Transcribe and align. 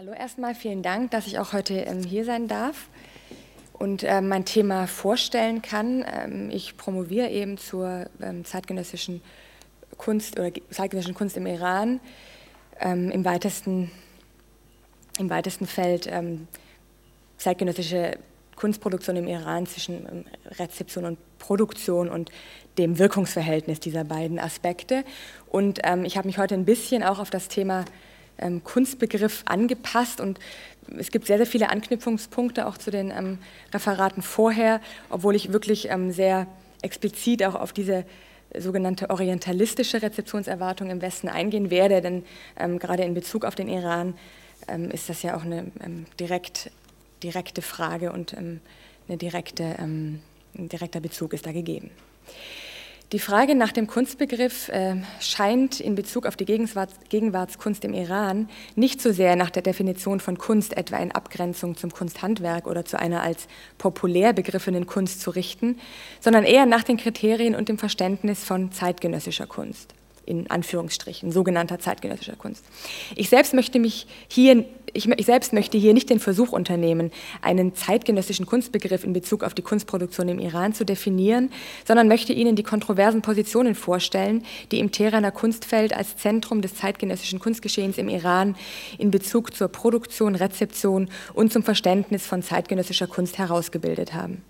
Hallo 0.00 0.12
erstmal, 0.12 0.54
vielen 0.54 0.82
Dank, 0.82 1.10
dass 1.10 1.26
ich 1.26 1.38
auch 1.38 1.52
heute 1.52 1.74
ähm, 1.74 2.02
hier 2.02 2.24
sein 2.24 2.48
darf 2.48 2.88
und 3.74 4.02
äh, 4.02 4.22
mein 4.22 4.46
Thema 4.46 4.86
vorstellen 4.86 5.60
kann. 5.60 6.06
Ähm, 6.10 6.48
ich 6.50 6.78
promoviere 6.78 7.28
eben 7.28 7.58
zur 7.58 8.06
ähm, 8.22 8.46
zeitgenössischen 8.46 9.20
Kunst 9.98 10.40
oder 10.40 10.52
zeitgenössischen 10.70 11.14
Kunst 11.14 11.36
im 11.36 11.44
Iran 11.44 12.00
ähm, 12.80 13.10
im, 13.10 13.26
weitesten, 13.26 13.90
im 15.18 15.28
weitesten 15.28 15.66
Feld 15.66 16.08
ähm, 16.10 16.48
zeitgenössische 17.36 18.16
Kunstproduktion 18.56 19.16
im 19.16 19.28
Iran 19.28 19.66
zwischen 19.66 20.06
ähm, 20.10 20.24
Rezeption 20.58 21.04
und 21.04 21.18
Produktion 21.38 22.08
und 22.08 22.30
dem 22.78 22.98
Wirkungsverhältnis 22.98 23.80
dieser 23.80 24.04
beiden 24.04 24.38
Aspekte. 24.38 25.04
Und 25.46 25.80
ich 26.04 26.16
habe 26.16 26.26
mich 26.26 26.38
heute 26.38 26.54
ein 26.54 26.64
bisschen 26.64 27.02
auch 27.02 27.18
auf 27.18 27.28
das 27.28 27.48
Thema 27.48 27.84
ähm, 28.40 28.64
Kunstbegriff 28.64 29.42
angepasst 29.46 30.20
und 30.20 30.38
es 30.98 31.10
gibt 31.10 31.26
sehr, 31.26 31.36
sehr 31.36 31.46
viele 31.46 31.70
Anknüpfungspunkte 31.70 32.66
auch 32.66 32.76
zu 32.76 32.90
den 32.90 33.10
ähm, 33.10 33.38
Referaten 33.72 34.22
vorher, 34.22 34.80
obwohl 35.08 35.36
ich 35.36 35.52
wirklich 35.52 35.88
ähm, 35.90 36.10
sehr 36.10 36.46
explizit 36.82 37.44
auch 37.44 37.54
auf 37.54 37.72
diese 37.72 38.04
sogenannte 38.58 39.10
orientalistische 39.10 40.02
Rezeptionserwartung 40.02 40.90
im 40.90 41.02
Westen 41.02 41.28
eingehen 41.28 41.70
werde, 41.70 42.00
denn 42.00 42.24
ähm, 42.58 42.78
gerade 42.78 43.04
in 43.04 43.14
Bezug 43.14 43.44
auf 43.44 43.54
den 43.54 43.68
Iran 43.68 44.14
ähm, 44.68 44.90
ist 44.90 45.08
das 45.08 45.22
ja 45.22 45.36
auch 45.36 45.44
eine 45.44 45.70
direkt, 46.18 46.70
direkte 47.22 47.62
Frage 47.62 48.12
und 48.12 48.34
eine 48.36 49.16
direkte, 49.16 49.78
ein 49.78 50.22
direkter 50.54 51.00
Bezug 51.00 51.32
ist 51.32 51.46
da 51.46 51.52
gegeben. 51.52 51.90
Die 53.12 53.18
Frage 53.18 53.56
nach 53.56 53.72
dem 53.72 53.88
Kunstbegriff 53.88 54.68
äh, 54.68 54.94
scheint 55.18 55.80
in 55.80 55.96
Bezug 55.96 56.26
auf 56.26 56.36
die 56.36 56.44
Gegenwarts 56.44 56.94
Gegenwartskunst 57.08 57.84
im 57.84 57.92
Iran 57.92 58.48
nicht 58.76 59.02
so 59.02 59.10
sehr 59.10 59.34
nach 59.34 59.50
der 59.50 59.62
Definition 59.62 60.20
von 60.20 60.38
Kunst 60.38 60.76
etwa 60.76 60.98
in 60.98 61.10
Abgrenzung 61.10 61.76
zum 61.76 61.90
Kunsthandwerk 61.90 62.68
oder 62.68 62.84
zu 62.84 63.00
einer 63.00 63.20
als 63.20 63.48
populär 63.78 64.32
begriffenen 64.32 64.86
Kunst 64.86 65.22
zu 65.22 65.30
richten, 65.30 65.80
sondern 66.20 66.44
eher 66.44 66.66
nach 66.66 66.84
den 66.84 66.98
Kriterien 66.98 67.56
und 67.56 67.68
dem 67.68 67.78
Verständnis 67.78 68.44
von 68.44 68.70
zeitgenössischer 68.70 69.48
Kunst 69.48 69.92
in 70.30 70.50
Anführungsstrichen, 70.50 71.32
sogenannter 71.32 71.80
zeitgenössischer 71.80 72.36
Kunst. 72.36 72.64
Ich 73.16 73.28
selbst 73.28 73.52
möchte 73.52 73.80
mich 73.80 74.06
hier, 74.28 74.64
ich, 74.92 75.08
ich, 75.08 75.26
selbst 75.26 75.52
möchte 75.52 75.76
hier 75.76 75.92
nicht 75.92 76.08
den 76.08 76.20
Versuch 76.20 76.52
unternehmen, 76.52 77.10
einen 77.42 77.74
zeitgenössischen 77.74 78.46
Kunstbegriff 78.46 79.02
in 79.02 79.12
Bezug 79.12 79.42
auf 79.42 79.54
die 79.54 79.62
Kunstproduktion 79.62 80.28
im 80.28 80.38
Iran 80.38 80.72
zu 80.72 80.84
definieren, 80.84 81.50
sondern 81.84 82.06
möchte 82.06 82.32
Ihnen 82.32 82.54
die 82.54 82.62
kontroversen 82.62 83.22
Positionen 83.22 83.74
vorstellen, 83.74 84.44
die 84.70 84.78
im 84.78 84.92
Teheraner 84.92 85.32
Kunstfeld 85.32 85.94
als 85.94 86.16
Zentrum 86.16 86.62
des 86.62 86.76
zeitgenössischen 86.76 87.40
Kunstgeschehens 87.40 87.98
im 87.98 88.08
Iran 88.08 88.54
in 88.98 89.10
Bezug 89.10 89.54
zur 89.54 89.68
Produktion, 89.68 90.36
Rezeption 90.36 91.08
und 91.34 91.52
zum 91.52 91.64
Verständnis 91.64 92.24
von 92.26 92.42
zeitgenössischer 92.42 93.08
Kunst 93.08 93.38
herausgebildet 93.38 94.14
haben. 94.14 94.42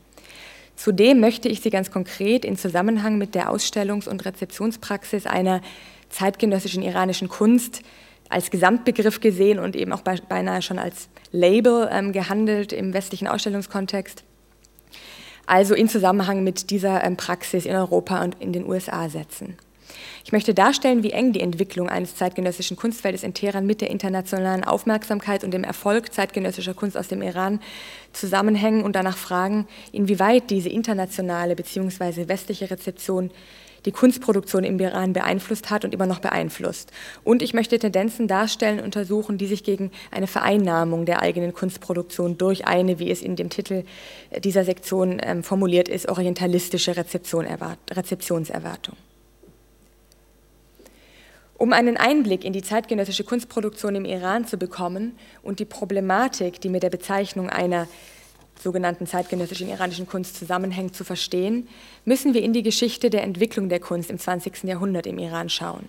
Zudem 0.80 1.20
möchte 1.20 1.50
ich 1.50 1.60
Sie 1.60 1.68
ganz 1.68 1.90
konkret 1.90 2.42
in 2.42 2.56
Zusammenhang 2.56 3.18
mit 3.18 3.34
der 3.34 3.52
Ausstellungs- 3.52 4.08
und 4.08 4.24
Rezeptionspraxis 4.24 5.26
einer 5.26 5.60
zeitgenössischen 6.08 6.82
iranischen 6.82 7.28
Kunst 7.28 7.82
als 8.30 8.50
Gesamtbegriff 8.50 9.20
gesehen 9.20 9.58
und 9.58 9.76
eben 9.76 9.92
auch 9.92 10.00
beinahe 10.00 10.62
schon 10.62 10.78
als 10.78 11.10
Label 11.32 11.86
ähm, 11.92 12.12
gehandelt 12.12 12.72
im 12.72 12.94
westlichen 12.94 13.28
Ausstellungskontext. 13.28 14.24
Also 15.44 15.74
in 15.74 15.86
Zusammenhang 15.86 16.44
mit 16.44 16.70
dieser 16.70 17.04
ähm, 17.04 17.18
Praxis 17.18 17.66
in 17.66 17.76
Europa 17.76 18.24
und 18.24 18.40
in 18.40 18.54
den 18.54 18.64
USA 18.64 19.10
setzen. 19.10 19.58
Ich 20.24 20.32
möchte 20.32 20.54
darstellen, 20.54 21.02
wie 21.02 21.10
eng 21.10 21.32
die 21.32 21.40
Entwicklung 21.40 21.88
eines 21.88 22.16
zeitgenössischen 22.16 22.76
Kunstfeldes 22.76 23.22
in 23.22 23.34
Teheran 23.34 23.66
mit 23.66 23.80
der 23.80 23.90
internationalen 23.90 24.64
Aufmerksamkeit 24.64 25.44
und 25.44 25.52
dem 25.52 25.64
Erfolg 25.64 26.12
zeitgenössischer 26.12 26.74
Kunst 26.74 26.96
aus 26.96 27.08
dem 27.08 27.22
Iran 27.22 27.60
zusammenhängen 28.12 28.82
und 28.82 28.96
danach 28.96 29.16
fragen, 29.16 29.66
inwieweit 29.92 30.50
diese 30.50 30.68
internationale 30.68 31.56
bzw. 31.56 32.28
westliche 32.28 32.70
Rezeption 32.70 33.30
die 33.84 33.92
Kunstproduktion 33.92 34.64
im 34.64 34.78
Iran 34.78 35.12
beeinflusst 35.12 35.70
hat 35.70 35.84
und 35.84 35.94
immer 35.94 36.06
noch 36.06 36.18
beeinflusst. 36.18 36.92
Und 37.24 37.42
ich 37.42 37.54
möchte 37.54 37.78
Tendenzen 37.78 38.28
darstellen, 38.28 38.80
untersuchen, 38.80 39.38
die 39.38 39.46
sich 39.46 39.64
gegen 39.64 39.90
eine 40.10 40.26
Vereinnahmung 40.26 41.06
der 41.06 41.22
eigenen 41.22 41.54
Kunstproduktion 41.54 42.38
durch 42.38 42.66
eine, 42.66 42.98
wie 42.98 43.10
es 43.10 43.22
in 43.22 43.36
dem 43.36 43.50
Titel 43.50 43.84
dieser 44.44 44.64
Sektion 44.64 45.20
ähm, 45.22 45.42
formuliert 45.42 45.88
ist, 45.88 46.08
orientalistische 46.08 46.96
Rezeption, 46.96 47.46
Rezeptionserwartung. 47.90 48.96
Um 51.60 51.74
einen 51.74 51.98
Einblick 51.98 52.46
in 52.46 52.54
die 52.54 52.62
zeitgenössische 52.62 53.22
Kunstproduktion 53.22 53.94
im 53.94 54.06
Iran 54.06 54.46
zu 54.46 54.56
bekommen 54.56 55.14
und 55.42 55.58
die 55.58 55.66
Problematik, 55.66 56.58
die 56.62 56.70
mit 56.70 56.82
der 56.82 56.88
Bezeichnung 56.88 57.50
einer 57.50 57.86
sogenannten 58.58 59.06
zeitgenössischen 59.06 59.68
iranischen 59.68 60.06
Kunst 60.06 60.38
zusammenhängt, 60.38 60.96
zu 60.96 61.04
verstehen, 61.04 61.68
müssen 62.06 62.32
wir 62.32 62.42
in 62.42 62.54
die 62.54 62.62
Geschichte 62.62 63.10
der 63.10 63.24
Entwicklung 63.24 63.68
der 63.68 63.78
Kunst 63.78 64.10
im 64.10 64.18
20. 64.18 64.64
Jahrhundert 64.64 65.06
im 65.06 65.18
Iran 65.18 65.50
schauen. 65.50 65.84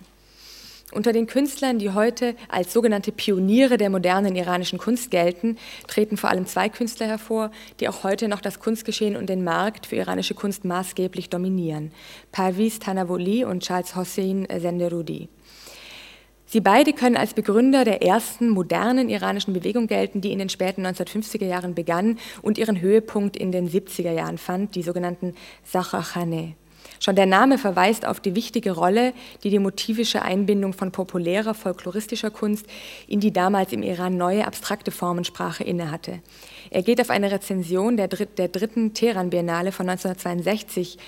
Unter 0.92 1.14
den 1.14 1.26
Künstlern, 1.26 1.78
die 1.78 1.92
heute 1.92 2.36
als 2.50 2.74
sogenannte 2.74 3.10
Pioniere 3.10 3.78
der 3.78 3.88
modernen 3.88 4.36
iranischen 4.36 4.78
Kunst 4.78 5.10
gelten, 5.10 5.56
treten 5.88 6.18
vor 6.18 6.28
allem 6.28 6.44
zwei 6.44 6.68
Künstler 6.68 7.06
hervor, 7.06 7.50
die 7.80 7.88
auch 7.88 8.04
heute 8.04 8.28
noch 8.28 8.42
das 8.42 8.60
Kunstgeschehen 8.60 9.16
und 9.16 9.30
den 9.30 9.42
Markt 9.42 9.86
für 9.86 9.96
iranische 9.96 10.34
Kunst 10.34 10.66
maßgeblich 10.66 11.30
dominieren. 11.30 11.92
Parviz 12.30 12.78
Tanavoli 12.78 13.46
und 13.46 13.62
Charles 13.62 13.96
Hossein 13.96 14.46
Zenderoudi. 14.50 15.30
Sie 16.52 16.60
beide 16.60 16.92
können 16.92 17.16
als 17.16 17.32
Begründer 17.32 17.82
der 17.82 18.02
ersten 18.02 18.50
modernen 18.50 19.08
iranischen 19.08 19.54
Bewegung 19.54 19.86
gelten, 19.86 20.20
die 20.20 20.32
in 20.32 20.38
den 20.38 20.50
späten 20.50 20.84
1950er 20.84 21.46
Jahren 21.46 21.74
begann 21.74 22.18
und 22.42 22.58
ihren 22.58 22.82
Höhepunkt 22.82 23.38
in 23.38 23.52
den 23.52 23.70
70er 23.70 24.12
Jahren 24.12 24.36
fand, 24.36 24.74
die 24.74 24.82
sogenannten 24.82 25.34
Sachakhane. 25.64 26.52
Schon 27.00 27.16
der 27.16 27.24
Name 27.24 27.56
verweist 27.56 28.06
auf 28.06 28.20
die 28.20 28.34
wichtige 28.34 28.72
Rolle, 28.72 29.14
die 29.42 29.48
die 29.48 29.60
motivische 29.60 30.20
Einbindung 30.20 30.74
von 30.74 30.92
populärer 30.92 31.54
folkloristischer 31.54 32.30
Kunst 32.30 32.66
in 33.08 33.20
die 33.20 33.32
damals 33.32 33.72
im 33.72 33.82
Iran 33.82 34.18
neue 34.18 34.46
abstrakte 34.46 34.90
Formensprache 34.90 35.64
innehatte. 35.64 36.20
Er 36.68 36.82
geht 36.82 37.00
auf 37.00 37.08
eine 37.08 37.32
Rezension 37.32 37.96
der, 37.96 38.08
dritt, 38.08 38.36
der 38.36 38.48
dritten 38.48 38.92
Teheran 38.92 39.30
Biennale 39.30 39.72
von 39.72 39.88
1962 39.88 40.98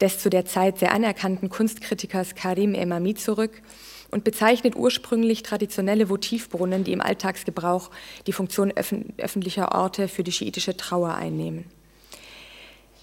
des 0.00 0.18
zu 0.18 0.28
der 0.28 0.44
Zeit 0.44 0.78
sehr 0.78 0.90
anerkannten 0.90 1.50
Kunstkritikers 1.50 2.34
Karim 2.34 2.74
Emami 2.74 3.14
zurück 3.14 3.62
und 4.10 4.24
bezeichnet 4.24 4.76
ursprünglich 4.76 5.42
traditionelle 5.42 6.08
Votivbrunnen, 6.08 6.84
die 6.84 6.92
im 6.92 7.00
Alltagsgebrauch 7.00 7.90
die 8.26 8.32
Funktion 8.32 8.72
öffentlicher 8.72 9.74
Orte 9.74 10.08
für 10.08 10.22
die 10.22 10.32
schiitische 10.32 10.76
Trauer 10.76 11.14
einnehmen. 11.14 11.64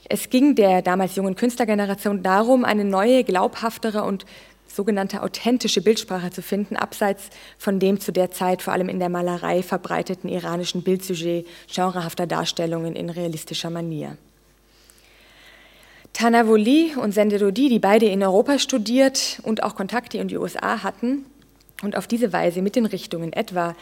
Es 0.08 0.30
ging 0.30 0.56
der 0.56 0.82
damals 0.82 1.16
jungen 1.16 1.36
Künstlergeneration 1.36 2.22
darum, 2.22 2.64
eine 2.64 2.86
neue, 2.86 3.24
glaubhaftere 3.24 4.04
und 4.04 4.26
sogenannte 4.68 5.24
authentische 5.24 5.82
Bildsprache 5.82 6.32
zu 6.32 6.42
finden, 6.42 6.76
abseits 6.76 7.30
von 7.58 7.80
dem 7.80 8.00
zu 8.00 8.12
der 8.12 8.30
Zeit 8.32 8.62
vor 8.62 8.74
allem 8.74 8.90
in 8.90 9.00
der 9.00 9.10
Malerei 9.10 9.64
verbreiteten 9.64 10.30
iranischen 10.30 10.84
Bildsujet 10.84 11.48
genrehafter 11.74 12.28
Darstellungen 12.28 12.96
in 12.96 13.10
realistischer 13.10 13.70
Manier. 13.70 14.18
Tanavoli 16.16 16.94
und 16.96 17.12
Senderodi, 17.12 17.68
die 17.68 17.80
beide 17.80 18.06
in 18.06 18.24
Europa 18.24 18.58
studiert 18.58 19.42
und 19.44 19.64
auch 19.64 19.76
Kontakte 19.76 20.18
in 20.18 20.30
die 20.30 20.38
USA 20.38 20.82
hatten 20.82 21.26
und 21.84 21.98
auf 21.98 22.08
diese 22.08 22.32
Weise 22.32 22.62
mit 22.62 22.78
den 22.78 22.86
Richtungen 22.86 23.34
etwa 23.34 23.76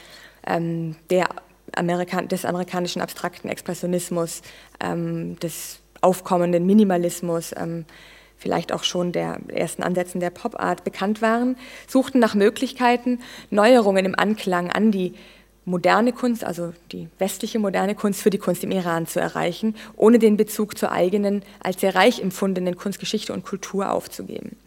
ähm, 0.47 0.95
der 1.11 1.29
Amerikan 1.75 2.27
des 2.27 2.43
amerikanischen 2.43 3.03
abstrakten 3.03 3.49
Expressionismus, 3.49 4.41
ähm, 4.79 5.39
des 5.41 5.79
aufkommenden 6.01 6.65
Minimalismus, 6.65 7.53
ähm, 7.55 7.85
vielleicht 8.35 8.71
auch 8.71 8.83
schon 8.83 9.11
der 9.11 9.37
ersten 9.49 9.83
Ansätzen 9.83 10.19
der 10.19 10.31
Pop-Art 10.31 10.83
bekannt 10.83 11.21
waren, 11.21 11.55
suchten 11.87 12.17
nach 12.17 12.33
Möglichkeiten, 12.33 13.19
Neuerungen 13.51 14.05
im 14.05 14.17
Anklang 14.17 14.71
an 14.71 14.91
die 14.91 15.13
moderne 15.65 16.11
Kunst, 16.11 16.43
also 16.43 16.73
die 16.91 17.07
westliche 17.19 17.59
moderne 17.59 17.95
Kunst 17.95 18.21
für 18.21 18.29
die 18.29 18.37
Kunst 18.37 18.63
im 18.63 18.71
Iran 18.71 19.07
zu 19.07 19.19
erreichen, 19.19 19.75
ohne 19.95 20.19
den 20.19 20.37
Bezug 20.37 20.77
zur 20.77 20.91
eigenen, 20.91 21.43
als 21.61 21.81
sehr 21.81 21.95
reich 21.95 22.21
empfundenen 22.21 22.75
Kunstgeschichte 22.75 23.33
und 23.33 23.45
Kultur 23.45 23.91
aufzugeben. 23.91 24.57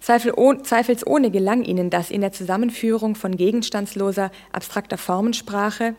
Zweifelsohne 0.00 1.30
gelang 1.30 1.62
ihnen 1.62 1.88
das 1.88 2.10
in 2.10 2.22
der 2.22 2.32
Zusammenführung 2.32 3.14
von 3.14 3.36
gegenstandsloser, 3.36 4.32
abstrakter 4.50 4.98
Formensprache 4.98 5.94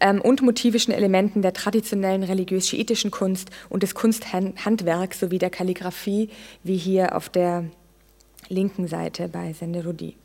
ähm, 0.00 0.22
und 0.22 0.40
motivischen 0.40 0.94
Elementen 0.94 1.42
der 1.42 1.52
traditionellen 1.52 2.22
religiös-schiitischen 2.22 3.10
Kunst 3.10 3.50
und 3.68 3.82
des 3.82 3.94
Kunsthandwerks 3.94 5.20
sowie 5.20 5.38
der 5.38 5.50
Kalligraphie, 5.50 6.30
wie 6.62 6.76
hier 6.76 7.14
auf 7.14 7.28
der 7.28 7.64
linken 8.48 8.88
Seite 8.88 9.28
bei 9.28 9.52
Senderudi 9.52 10.16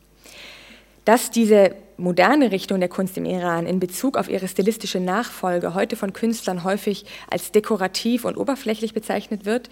dass 1.04 1.30
diese 1.30 1.74
moderne 2.00 2.50
Richtung 2.50 2.80
der 2.80 2.88
Kunst 2.88 3.16
im 3.16 3.24
Iran 3.24 3.66
in 3.66 3.78
Bezug 3.78 4.16
auf 4.16 4.28
ihre 4.28 4.48
stilistische 4.48 5.00
Nachfolge 5.00 5.74
heute 5.74 5.96
von 5.96 6.12
Künstlern 6.12 6.64
häufig 6.64 7.04
als 7.30 7.52
dekorativ 7.52 8.24
und 8.24 8.36
oberflächlich 8.36 8.94
bezeichnet 8.94 9.44
wird, 9.44 9.68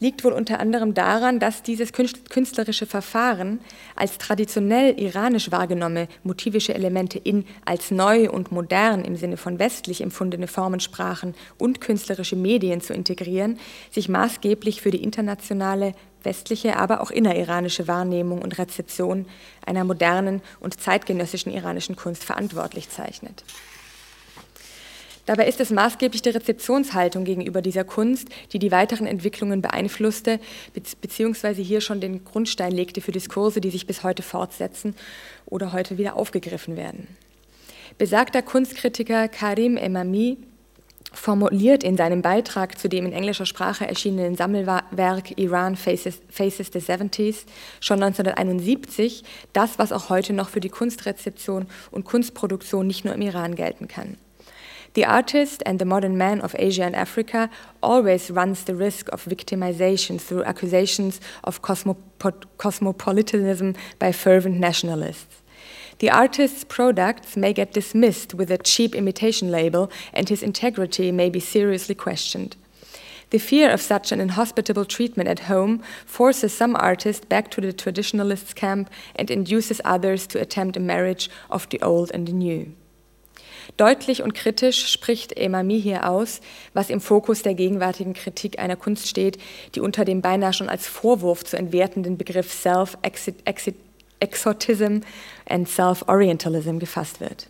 liegt 0.00 0.24
wohl 0.24 0.32
unter 0.32 0.60
anderem 0.60 0.94
daran, 0.94 1.38
dass 1.38 1.62
dieses 1.62 1.92
künstlerische 1.92 2.86
Verfahren 2.86 3.60
als 3.94 4.18
traditionell 4.18 4.98
iranisch 4.98 5.50
wahrgenommene 5.50 6.08
motivische 6.22 6.74
Elemente 6.74 7.18
in 7.18 7.44
als 7.64 7.90
neu 7.90 8.30
und 8.30 8.52
modern 8.52 9.04
im 9.04 9.16
Sinne 9.16 9.36
von 9.36 9.58
westlich 9.58 10.00
empfundene 10.00 10.48
Formensprachen 10.48 11.34
und 11.58 11.80
künstlerische 11.80 12.36
Medien 12.36 12.80
zu 12.80 12.92
integrieren, 12.92 13.58
sich 13.90 14.08
maßgeblich 14.08 14.80
für 14.80 14.90
die 14.90 15.02
internationale 15.02 15.94
westliche, 16.26 16.76
aber 16.76 17.00
auch 17.00 17.10
inneriranische 17.10 17.88
Wahrnehmung 17.88 18.42
und 18.42 18.58
Rezeption 18.58 19.26
einer 19.64 19.84
modernen 19.84 20.42
und 20.60 20.78
zeitgenössischen 20.78 21.52
iranischen 21.52 21.65
Kunst 21.96 22.24
verantwortlich 22.24 22.88
zeichnet. 22.88 23.44
Dabei 25.26 25.48
ist 25.48 25.60
es 25.60 25.70
maßgeblich 25.70 26.22
die 26.22 26.28
Rezeptionshaltung 26.28 27.24
gegenüber 27.24 27.60
dieser 27.60 27.82
Kunst, 27.82 28.28
die 28.52 28.60
die 28.60 28.70
weiteren 28.70 29.08
Entwicklungen 29.08 29.60
beeinflusste, 29.60 30.38
beziehungsweise 31.00 31.62
hier 31.62 31.80
schon 31.80 32.00
den 32.00 32.24
Grundstein 32.24 32.70
legte 32.70 33.00
für 33.00 33.10
Diskurse, 33.10 33.60
die 33.60 33.70
sich 33.70 33.88
bis 33.88 34.04
heute 34.04 34.22
fortsetzen 34.22 34.94
oder 35.44 35.72
heute 35.72 35.98
wieder 35.98 36.14
aufgegriffen 36.14 36.76
werden. 36.76 37.08
Besagter 37.98 38.42
Kunstkritiker 38.42 39.26
Karim 39.26 39.76
Emami 39.76 40.38
formuliert 41.12 41.84
in 41.84 41.96
seinem 41.96 42.22
Beitrag 42.22 42.78
zu 42.78 42.88
dem 42.88 43.06
in 43.06 43.12
englischer 43.12 43.46
Sprache 43.46 43.86
erschienenen 43.86 44.36
Sammelwerk 44.36 45.38
Iran 45.38 45.76
Faces, 45.76 46.20
Faces 46.30 46.70
the 46.72 46.80
70s 46.80 47.44
schon 47.80 48.02
1971 48.02 49.24
das, 49.52 49.78
was 49.78 49.92
auch 49.92 50.08
heute 50.08 50.32
noch 50.32 50.48
für 50.48 50.60
die 50.60 50.68
Kunstrezeption 50.68 51.66
und 51.90 52.04
Kunstproduktion 52.04 52.86
nicht 52.86 53.04
nur 53.04 53.14
im 53.14 53.22
Iran 53.22 53.54
gelten 53.54 53.88
kann. 53.88 54.16
The 54.94 55.04
artist 55.04 55.66
and 55.66 55.78
the 55.78 55.84
modern 55.84 56.16
man 56.16 56.40
of 56.40 56.54
Asia 56.58 56.86
and 56.86 56.96
Africa 56.96 57.50
always 57.82 58.30
runs 58.30 58.64
the 58.64 58.72
risk 58.72 59.12
of 59.12 59.26
victimization 59.26 60.18
through 60.18 60.46
accusations 60.46 61.20
of 61.42 61.60
cosmopolitanism 61.60 63.74
by 63.98 64.12
fervent 64.12 64.58
nationalists. 64.58 65.42
The 65.98 66.10
artist's 66.10 66.64
products 66.64 67.36
may 67.36 67.54
get 67.54 67.72
dismissed 67.72 68.34
with 68.34 68.50
a 68.50 68.58
cheap 68.58 68.94
imitation 68.94 69.50
label, 69.50 69.90
and 70.12 70.28
his 70.28 70.42
integrity 70.42 71.10
may 71.10 71.30
be 71.30 71.40
seriously 71.40 71.94
questioned. 71.94 72.56
The 73.30 73.38
fear 73.38 73.70
of 73.70 73.80
such 73.80 74.12
an 74.12 74.20
inhospitable 74.20 74.84
treatment 74.84 75.28
at 75.28 75.48
home 75.48 75.82
forces 76.04 76.52
some 76.54 76.76
artists 76.76 77.24
back 77.24 77.50
to 77.52 77.60
the 77.60 77.72
traditionalists' 77.72 78.54
camp 78.54 78.88
and 79.16 79.30
induces 79.30 79.80
others 79.84 80.26
to 80.28 80.40
attempt 80.40 80.76
a 80.76 80.80
marriage 80.80 81.28
of 81.50 81.68
the 81.70 81.80
old 81.82 82.10
and 82.12 82.28
the 82.28 82.32
new. 82.32 82.72
Deutlich 83.76 84.22
und 84.22 84.34
kritisch 84.34 84.86
spricht 84.86 85.36
Emami 85.36 85.80
hier 85.80 86.08
aus, 86.08 86.40
was 86.72 86.88
im 86.88 87.00
Fokus 87.00 87.42
der 87.42 87.54
gegenwärtigen 87.54 88.14
Kritik 88.14 88.60
einer 88.60 88.76
Kunst 88.76 89.08
steht, 89.08 89.38
die 89.74 89.80
unter 89.80 90.04
dem 90.04 90.22
beinahe 90.22 90.52
schon 90.52 90.68
als 90.68 90.86
Vorwurf 90.86 91.44
zu 91.44 91.56
entwertenden 91.56 92.16
Begriff 92.16 92.52
Self-Exotism 94.20 95.00
and 95.48 95.68
Self-Orientalism 95.68 96.78
gefasst 96.78 97.20
wird. 97.20 97.48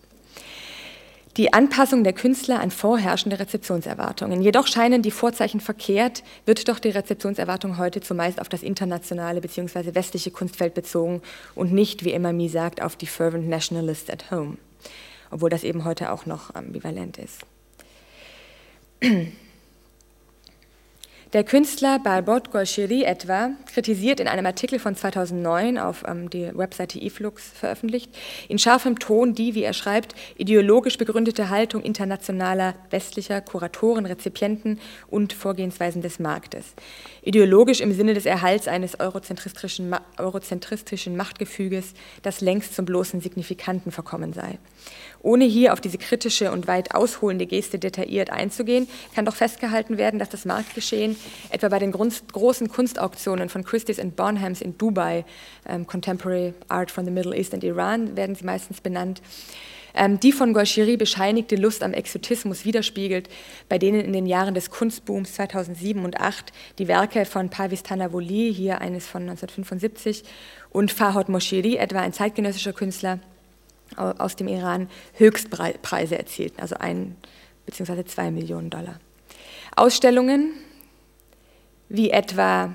Die 1.36 1.52
Anpassung 1.52 2.02
der 2.02 2.14
Künstler 2.14 2.60
an 2.60 2.70
vorherrschende 2.70 3.38
Rezeptionserwartungen. 3.38 4.40
Jedoch 4.40 4.66
scheinen 4.66 5.02
die 5.02 5.10
Vorzeichen 5.10 5.60
verkehrt, 5.60 6.22
wird 6.46 6.66
doch 6.68 6.78
die 6.78 6.88
Rezeptionserwartung 6.88 7.76
heute 7.76 8.00
zumeist 8.00 8.40
auf 8.40 8.48
das 8.48 8.62
internationale 8.62 9.42
bzw. 9.42 9.94
westliche 9.94 10.30
Kunstfeld 10.30 10.72
bezogen 10.72 11.20
und 11.54 11.72
nicht, 11.72 12.04
wie 12.04 12.12
Emami 12.12 12.48
sagt, 12.48 12.80
auf 12.80 12.96
die 12.96 13.06
fervent 13.06 13.48
nationalists 13.48 14.08
at 14.08 14.30
home 14.30 14.56
obwohl 15.30 15.50
das 15.50 15.64
eben 15.64 15.84
heute 15.84 16.12
auch 16.12 16.26
noch 16.26 16.54
ambivalent 16.54 17.18
ist. 17.18 17.40
Der 21.32 21.42
Künstler 21.42 21.98
Barbot 21.98 22.52
Golshiri 22.52 23.02
etwa 23.02 23.50
kritisiert 23.74 24.20
in 24.20 24.28
einem 24.28 24.46
Artikel 24.46 24.78
von 24.78 24.94
2009 24.94 25.76
auf 25.76 26.04
ähm, 26.06 26.30
die 26.30 26.56
Webseite 26.56 27.00
eFlux 27.00 27.50
veröffentlicht, 27.52 28.16
in 28.48 28.60
scharfem 28.60 29.00
Ton 29.00 29.34
die, 29.34 29.56
wie 29.56 29.64
er 29.64 29.72
schreibt, 29.72 30.14
ideologisch 30.38 30.98
begründete 30.98 31.50
Haltung 31.50 31.82
internationaler 31.82 32.74
westlicher 32.90 33.40
Kuratoren, 33.40 34.06
Rezipienten 34.06 34.78
und 35.08 35.32
Vorgehensweisen 35.32 36.00
des 36.00 36.20
Marktes. 36.20 36.74
Ideologisch 37.22 37.80
im 37.80 37.92
Sinne 37.92 38.14
des 38.14 38.24
Erhalts 38.24 38.68
eines 38.68 39.00
eurozentristischen, 39.00 39.96
eurozentristischen 40.18 41.16
Machtgefüges, 41.16 41.94
das 42.22 42.40
längst 42.40 42.76
zum 42.76 42.84
bloßen 42.84 43.20
Signifikanten 43.20 43.90
verkommen 43.90 44.32
sei. 44.32 44.60
Ohne 45.22 45.44
hier 45.44 45.72
auf 45.72 45.80
diese 45.80 45.98
kritische 45.98 46.52
und 46.52 46.68
weit 46.68 46.94
ausholende 46.94 47.46
Geste 47.46 47.80
detailliert 47.80 48.30
einzugehen, 48.30 48.86
kann 49.12 49.24
doch 49.24 49.34
festgehalten 49.34 49.98
werden, 49.98 50.20
dass 50.20 50.28
das 50.28 50.44
Marktgeschehen 50.44 51.15
etwa 51.50 51.68
bei 51.68 51.78
den 51.78 51.92
großen 51.92 52.68
Kunstauktionen 52.68 53.48
von 53.48 53.64
Christie's 53.64 53.98
and 53.98 54.16
Bonhams 54.16 54.60
in 54.60 54.76
Dubai, 54.78 55.24
ähm, 55.68 55.86
Contemporary 55.86 56.54
Art 56.68 56.90
from 56.90 57.04
the 57.04 57.10
Middle 57.10 57.36
East 57.36 57.54
and 57.54 57.64
Iran 57.64 58.16
werden 58.16 58.34
sie 58.34 58.44
meistens 58.44 58.80
benannt, 58.80 59.22
ähm, 59.94 60.20
die 60.20 60.32
von 60.32 60.52
Guashiri 60.52 60.96
bescheinigte 60.96 61.56
Lust 61.56 61.82
am 61.82 61.94
Exotismus 61.94 62.64
widerspiegelt, 62.64 63.28
bei 63.68 63.78
denen 63.78 64.00
in 64.00 64.12
den 64.12 64.26
Jahren 64.26 64.54
des 64.54 64.70
Kunstbooms 64.70 65.34
2007 65.34 66.04
und 66.04 66.14
2008 66.14 66.52
die 66.78 66.88
Werke 66.88 67.24
von 67.24 67.48
Parvis 67.48 67.82
Tanavoli, 67.82 68.52
hier 68.54 68.80
eines 68.80 69.06
von 69.06 69.22
1975, 69.22 70.24
und 70.70 70.92
Fahod 70.92 71.28
Moshiri, 71.28 71.76
etwa 71.76 72.00
ein 72.00 72.12
zeitgenössischer 72.12 72.74
Künstler, 72.74 73.20
aus 73.96 74.34
dem 74.34 74.48
Iran 74.48 74.88
Höchstpreise 75.14 76.18
erzielten, 76.18 76.60
also 76.60 76.74
ein 76.76 77.16
bzw. 77.66 78.04
zwei 78.04 78.30
Millionen 78.30 78.68
Dollar. 78.68 78.98
Ausstellungen 79.76 80.54
wie 81.88 82.10
etwa 82.10 82.74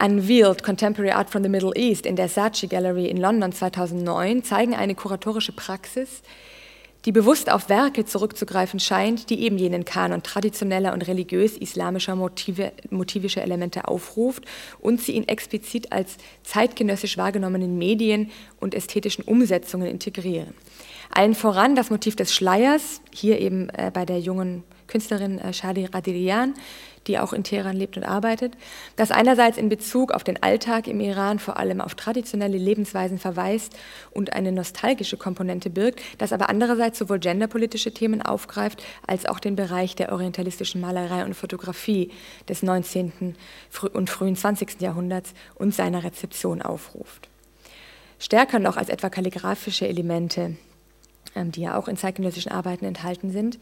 Unveiled 0.00 0.62
Contemporary 0.62 1.12
Art 1.12 1.30
from 1.30 1.42
the 1.42 1.48
Middle 1.48 1.72
East 1.74 2.04
in 2.04 2.16
der 2.16 2.28
Saatchi 2.28 2.66
Gallery 2.66 3.06
in 3.06 3.16
London 3.16 3.52
2009 3.52 4.42
zeigen 4.42 4.74
eine 4.74 4.94
kuratorische 4.94 5.52
Praxis, 5.52 6.22
die 7.04 7.12
bewusst 7.12 7.50
auf 7.50 7.68
Werke 7.68 8.04
zurückzugreifen 8.04 8.80
scheint, 8.80 9.30
die 9.30 9.42
eben 9.42 9.58
jenen 9.58 9.84
Kanon 9.84 10.22
traditioneller 10.22 10.94
und 10.94 11.06
religiös-islamischer 11.06 12.16
Motive, 12.16 12.72
motivischer 12.90 13.42
Elemente 13.42 13.86
aufruft 13.86 14.44
und 14.80 15.00
sie 15.00 15.16
in 15.16 15.28
explizit 15.28 15.92
als 15.92 16.16
zeitgenössisch 16.42 17.16
wahrgenommenen 17.18 17.78
Medien 17.78 18.30
und 18.58 18.74
ästhetischen 18.74 19.24
Umsetzungen 19.24 19.86
integrieren. 19.86 20.54
Allen 21.10 21.34
voran 21.34 21.76
das 21.76 21.90
Motiv 21.90 22.16
des 22.16 22.34
Schleiers, 22.34 23.00
hier 23.12 23.38
eben 23.38 23.68
äh, 23.68 23.90
bei 23.92 24.04
der 24.04 24.18
jungen 24.18 24.64
Künstlerin 24.86 25.38
äh, 25.38 25.52
Shadi 25.52 25.84
Radirian, 25.84 26.54
die 27.06 27.18
auch 27.18 27.32
in 27.32 27.44
Teheran 27.44 27.76
lebt 27.76 27.96
und 27.96 28.04
arbeitet, 28.04 28.54
das 28.96 29.10
einerseits 29.10 29.58
in 29.58 29.68
Bezug 29.68 30.12
auf 30.12 30.24
den 30.24 30.42
Alltag 30.42 30.86
im 30.88 31.00
Iran 31.00 31.38
vor 31.38 31.58
allem 31.58 31.80
auf 31.80 31.94
traditionelle 31.94 32.58
Lebensweisen 32.58 33.18
verweist 33.18 33.76
und 34.10 34.32
eine 34.32 34.52
nostalgische 34.52 35.16
Komponente 35.16 35.70
birgt, 35.70 36.00
das 36.18 36.32
aber 36.32 36.48
andererseits 36.48 36.98
sowohl 36.98 37.18
genderpolitische 37.18 37.92
Themen 37.92 38.22
aufgreift, 38.22 38.82
als 39.06 39.26
auch 39.26 39.38
den 39.38 39.56
Bereich 39.56 39.96
der 39.96 40.12
orientalistischen 40.12 40.80
Malerei 40.80 41.24
und 41.24 41.34
Fotografie 41.34 42.10
des 42.48 42.62
19. 42.62 43.36
und 43.92 44.10
frühen 44.10 44.36
20. 44.36 44.80
Jahrhunderts 44.80 45.34
und 45.54 45.74
seiner 45.74 46.04
Rezeption 46.04 46.62
aufruft. 46.62 47.28
Stärker 48.18 48.58
noch 48.58 48.76
als 48.76 48.88
etwa 48.88 49.10
kalligraphische 49.10 49.86
Elemente, 49.86 50.56
ähm, 51.34 51.52
die 51.52 51.62
ja 51.62 51.76
auch 51.76 51.88
in 51.88 51.96
zeitgenössischen 51.96 52.52
Arbeiten 52.52 52.84
enthalten 52.84 53.30
sind, 53.30 53.58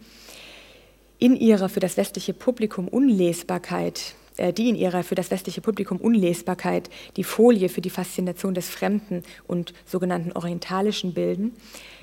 in 1.22 1.36
ihrer 1.36 1.68
für 1.68 1.78
das 1.78 1.96
westliche 1.96 2.34
Publikum 2.34 2.88
Unlesbarkeit, 2.88 4.16
äh, 4.38 4.52
die 4.52 4.68
in 4.68 4.74
ihrer 4.74 5.04
für 5.04 5.14
das 5.14 5.30
westliche 5.30 5.60
Publikum 5.60 5.98
Unlesbarkeit 5.98 6.90
die 7.16 7.22
Folie 7.22 7.68
für 7.68 7.80
die 7.80 7.90
Faszination 7.90 8.54
des 8.54 8.68
Fremden 8.68 9.22
und 9.46 9.72
sogenannten 9.86 10.32
Orientalischen 10.32 11.14
bilden, 11.14 11.52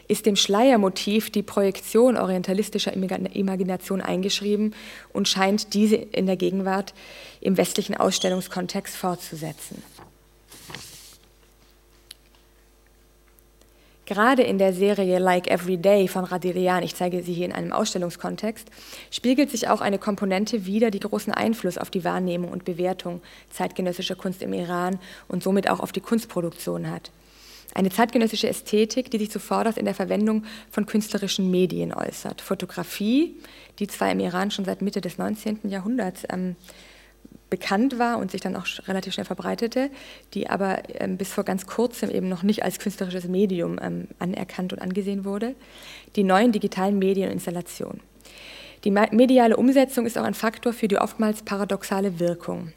ist 0.08 0.26
dem 0.26 0.38
Schleiermotiv 0.38 1.32
die 1.32 1.44
Projektion 1.44 2.16
orientalistischer 2.16 2.94
Imagination 2.94 4.00
eingeschrieben 4.00 4.74
und 5.12 5.28
scheint 5.28 5.74
diese 5.74 5.98
in 5.98 6.26
der 6.26 6.38
Gegenwart 6.38 6.94
im 7.42 7.58
westlichen 7.58 7.98
Ausstellungskontext 7.98 8.96
fortzusetzen. 8.96 9.84
Gerade 14.10 14.42
in 14.42 14.58
der 14.58 14.74
Serie 14.74 15.20
Like 15.20 15.51
Every 15.51 15.78
Day 15.78 16.08
von 16.08 16.24
Radirian, 16.25 16.82
ich 16.82 16.96
zeige 16.96 17.22
sie 17.22 17.32
hier 17.32 17.46
in 17.46 17.51
einem 17.51 17.72
Ausstellungskontext, 17.72 18.68
spiegelt 19.12 19.51
sich 19.51 19.68
auch 19.68 19.82
eine 19.82 20.00
Komponente 20.00 20.66
wider, 20.66 20.89
die 20.89 21.00
großen 21.00 21.32
Einfluss 21.32 21.78
auf 21.78 21.92
die 21.92 22.04
Wahrnehmung 22.04 22.51
und 22.51 22.66
Bewertung 22.66 23.22
zeitgenössischer 23.51 24.16
Kunst 24.16 24.42
im 24.42 24.51
Iran 24.51 24.98
und 25.28 25.44
somit 25.44 25.70
auch 25.70 25.80
auf 25.80 25.92
die 25.92 26.01
Kunstproduktion 26.01 26.89
hat. 26.89 27.12
Eine 27.75 27.92
zeitgenössische 27.92 28.50
Ästhetik, 28.50 29.12
die 29.12 29.20
sich 29.20 29.30
zuvorderst 29.30 29.78
in 29.78 29.86
der 29.86 29.94
Verwendung 29.94 30.44
von 30.72 30.88
künstlerischen 30.88 31.51
Medien 31.51 31.94
äußert. 31.94 32.42
Fotografie, 32.42 33.36
die 33.78 33.86
zwar 33.86 34.12
im 34.12 34.22
Iran 34.22 34.50
schon 34.50 34.66
seit 34.66 34.82
Mitte 34.82 35.01
des 35.01 35.20
19. 35.20 35.70
Jahrhunderts 35.70 36.24
ähm, 36.32 36.56
bekannt 37.50 37.98
war 38.00 38.20
und 38.20 38.32
sich 38.32 38.41
dann 38.41 38.56
auch 38.56 38.65
relativ 38.88 39.13
schnell 39.13 39.25
verbreitete, 39.25 39.89
die 40.34 40.50
aber 40.50 40.84
ähm, 41.00 41.18
bis 41.18 41.34
vor 41.34 41.44
ganz 41.44 41.65
kurzem 41.65 42.10
eben 42.10 42.29
noch 42.29 42.44
nicht 42.44 42.63
als 42.63 42.79
künstlerisches 42.79 43.27
Medium 43.27 43.79
ähm, 43.82 44.08
anerkannt 44.20 44.74
und 44.74 44.79
angesehen 44.79 45.25
wurde, 45.25 45.56
die 46.15 46.24
neuen 46.24 46.51
digitalen 46.51 47.00
Medien 47.00 47.27
und 47.27 47.34
Installationen. 47.34 48.01
Die 48.84 48.91
mediale 48.91 49.58
Umsetzung 49.58 50.06
ist 50.06 50.18
auch 50.18 50.24
ein 50.24 50.34
Faktor 50.34 50.72
für 50.72 50.88
die 50.88 50.98
oftmals 50.98 51.41
paradoxale 51.41 52.20
Wirkung. 52.20 52.72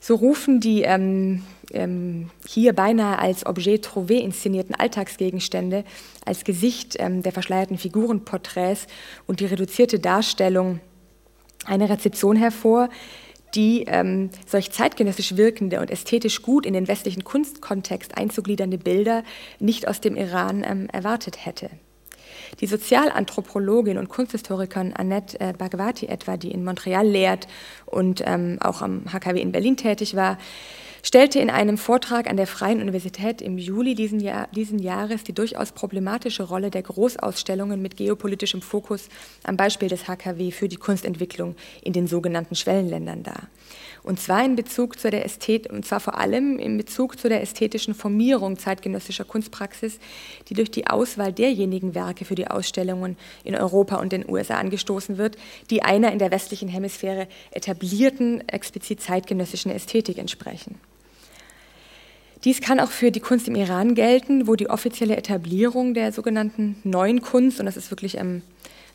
So 0.00 0.14
rufen 0.14 0.60
die 0.60 0.82
ähm, 0.82 1.42
ähm, 1.72 2.30
hier 2.46 2.72
beinahe 2.72 3.18
als 3.18 3.44
Objet 3.46 3.86
trouvé 3.86 4.20
inszenierten 4.20 4.74
Alltagsgegenstände, 4.74 5.84
als 6.24 6.44
Gesicht 6.44 6.96
ähm, 6.98 7.22
der 7.22 7.32
verschleierten 7.32 7.78
Figurenporträts 7.78 8.86
und 9.26 9.40
die 9.40 9.46
reduzierte 9.46 9.98
Darstellung 9.98 10.80
eine 11.66 11.88
Rezeption 11.88 12.36
hervor, 12.36 12.88
die 13.54 13.84
ähm, 13.88 14.30
solch 14.46 14.70
zeitgenössisch 14.70 15.36
wirkende 15.36 15.80
und 15.80 15.90
ästhetisch 15.90 16.42
gut 16.42 16.66
in 16.66 16.72
den 16.72 16.88
westlichen 16.88 17.24
Kunstkontext 17.24 18.16
einzugliedernde 18.16 18.78
Bilder 18.78 19.24
nicht 19.58 19.88
aus 19.88 20.00
dem 20.00 20.16
Iran 20.16 20.64
ähm, 20.64 20.88
erwartet 20.92 21.44
hätte. 21.44 21.70
Die 22.60 22.66
Sozialanthropologin 22.66 23.98
und 23.98 24.08
Kunsthistorikerin 24.08 24.94
Annette 24.94 25.38
äh, 25.40 25.52
Bhagwati 25.52 26.06
etwa, 26.06 26.36
die 26.36 26.50
in 26.50 26.64
Montreal 26.64 27.06
lehrt 27.06 27.46
und 27.86 28.22
ähm, 28.26 28.58
auch 28.60 28.82
am 28.82 29.04
HKW 29.12 29.40
in 29.40 29.52
Berlin 29.52 29.76
tätig 29.76 30.16
war, 30.16 30.38
stellte 31.02 31.38
in 31.38 31.50
einem 31.50 31.78
Vortrag 31.78 32.28
an 32.28 32.36
der 32.36 32.46
Freien 32.46 32.80
Universität 32.80 33.40
im 33.40 33.58
Juli 33.58 33.94
diesen, 33.94 34.20
Jahr, 34.20 34.48
diesen, 34.54 34.78
Jahres 34.78 35.24
die 35.24 35.32
durchaus 35.32 35.72
problematische 35.72 36.42
Rolle 36.42 36.70
der 36.70 36.82
Großausstellungen 36.82 37.80
mit 37.80 37.96
geopolitischem 37.96 38.62
Fokus 38.62 39.08
am 39.44 39.56
Beispiel 39.56 39.88
des 39.88 40.08
HKW 40.08 40.50
für 40.50 40.68
die 40.68 40.76
Kunstentwicklung 40.76 41.56
in 41.82 41.92
den 41.92 42.06
sogenannten 42.06 42.54
Schwellenländern 42.54 43.22
dar. 43.22 43.48
Und 44.02 44.18
zwar 44.20 44.44
in 44.44 44.56
Bezug 44.56 44.98
zu 44.98 45.10
der 45.10 45.24
Ästhet 45.24 45.68
und 45.68 45.84
zwar 45.84 46.00
vor 46.00 46.18
allem 46.18 46.58
in 46.58 46.76
Bezug 46.76 47.18
zu 47.18 47.28
der 47.28 47.42
ästhetischen 47.42 47.94
Formierung 47.94 48.58
zeitgenössischer 48.58 49.24
Kunstpraxis, 49.24 49.98
die 50.48 50.54
durch 50.54 50.70
die 50.70 50.86
Auswahl 50.86 51.32
derjenigen 51.32 51.94
Werke 51.94 52.24
für 52.24 52.34
die 52.34 52.48
Ausstellungen 52.48 53.16
in 53.44 53.54
Europa 53.54 53.96
und 53.96 54.12
den 54.12 54.28
USA 54.28 54.54
angestoßen 54.54 55.18
wird, 55.18 55.36
die 55.70 55.82
einer 55.82 56.12
in 56.12 56.18
der 56.18 56.30
westlichen 56.30 56.68
Hemisphäre 56.68 57.28
etablierten, 57.50 58.46
explizit 58.48 59.00
zeitgenössischen 59.00 59.70
Ästhetik 59.70 60.18
entsprechen. 60.18 60.78
Dies 62.44 62.62
kann 62.62 62.80
auch 62.80 62.90
für 62.90 63.10
die 63.10 63.20
Kunst 63.20 63.48
im 63.48 63.54
Iran 63.54 63.94
gelten, 63.94 64.46
wo 64.46 64.56
die 64.56 64.70
offizielle 64.70 65.16
Etablierung 65.16 65.92
der 65.92 66.12
sogenannten 66.12 66.76
neuen 66.84 67.20
Kunst, 67.20 67.60
und 67.60 67.66
das 67.66 67.76
ist 67.76 67.90
wirklich 67.90 68.18
ein, 68.18 68.42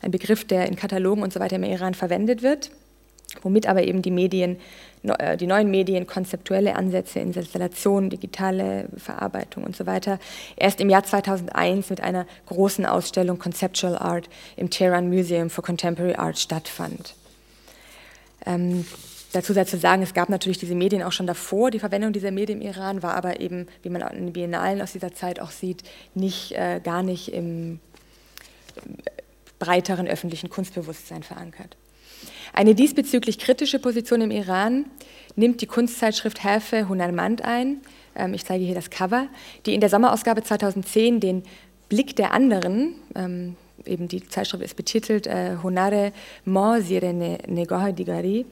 ein 0.02 0.10
Begriff, 0.10 0.44
der 0.44 0.66
in 0.66 0.74
Katalogen 0.74 1.22
und 1.22 1.32
so 1.32 1.38
weiter 1.38 1.56
im 1.56 1.62
Iran 1.62 1.94
verwendet 1.94 2.42
wird, 2.42 2.72
womit 3.42 3.68
aber 3.68 3.84
eben 3.84 4.02
die 4.02 4.10
Medien, 4.10 4.56
äh, 5.04 5.36
die 5.36 5.46
neuen 5.46 5.70
Medien, 5.70 6.08
konzeptuelle 6.08 6.74
Ansätze 6.74 7.20
in 7.20 7.32
Installation, 7.32 8.10
digitale 8.10 8.88
Verarbeitung 8.96 9.62
und 9.62 9.76
so 9.76 9.86
weiter, 9.86 10.18
erst 10.56 10.80
im 10.80 10.90
Jahr 10.90 11.04
2001 11.04 11.90
mit 11.90 12.00
einer 12.00 12.26
großen 12.46 12.84
Ausstellung 12.84 13.38
Conceptual 13.38 13.96
Art 13.96 14.28
im 14.56 14.70
Tehran 14.70 15.08
Museum 15.08 15.50
for 15.50 15.62
Contemporary 15.62 16.16
Art 16.16 16.38
stattfand. 16.38 17.14
Ähm, 18.44 18.84
Dazu 19.32 19.52
sei 19.52 19.64
zu 19.64 19.76
sagen, 19.76 20.02
es 20.02 20.14
gab 20.14 20.28
natürlich 20.28 20.58
diese 20.58 20.74
Medien 20.74 21.02
auch 21.02 21.12
schon 21.12 21.26
davor. 21.26 21.70
Die 21.70 21.78
Verwendung 21.78 22.12
dieser 22.12 22.30
Medien 22.30 22.60
im 22.60 22.66
Iran 22.66 23.02
war 23.02 23.14
aber 23.14 23.40
eben, 23.40 23.66
wie 23.82 23.90
man 23.90 24.02
in 24.02 24.26
den 24.26 24.32
Biennalen 24.32 24.80
aus 24.80 24.92
dieser 24.92 25.14
Zeit 25.14 25.40
auch 25.40 25.50
sieht, 25.50 25.82
nicht, 26.14 26.52
äh, 26.52 26.80
gar 26.82 27.02
nicht 27.02 27.32
im 27.32 27.80
breiteren 29.58 30.06
öffentlichen 30.06 30.50
Kunstbewusstsein 30.50 31.22
verankert. 31.22 31.76
Eine 32.52 32.74
diesbezüglich 32.74 33.38
kritische 33.38 33.78
Position 33.78 34.20
im 34.20 34.30
Iran 34.30 34.86
nimmt 35.34 35.60
die 35.60 35.66
Kunstzeitschrift 35.66 36.42
Herfe 36.42 36.88
Hunarmand 36.88 37.42
ein. 37.42 37.80
Ähm, 38.14 38.34
ich 38.34 38.44
zeige 38.44 38.64
hier 38.64 38.74
das 38.74 38.90
Cover, 38.90 39.26
die 39.66 39.74
in 39.74 39.80
der 39.80 39.90
Sommerausgabe 39.90 40.42
2010 40.42 41.20
den 41.20 41.42
Blick 41.88 42.16
der 42.16 42.32
anderen, 42.32 42.94
ähm, 43.14 43.56
eben 43.84 44.08
die 44.08 44.26
Zeitschrift 44.28 44.64
ist 44.64 44.76
betitelt 44.76 45.26
äh, 45.26 45.56
Honare 45.62 46.12
Mo 46.44 46.80
Zire 46.80 47.12
Negohe 47.12 47.92
Digari, 47.92 48.46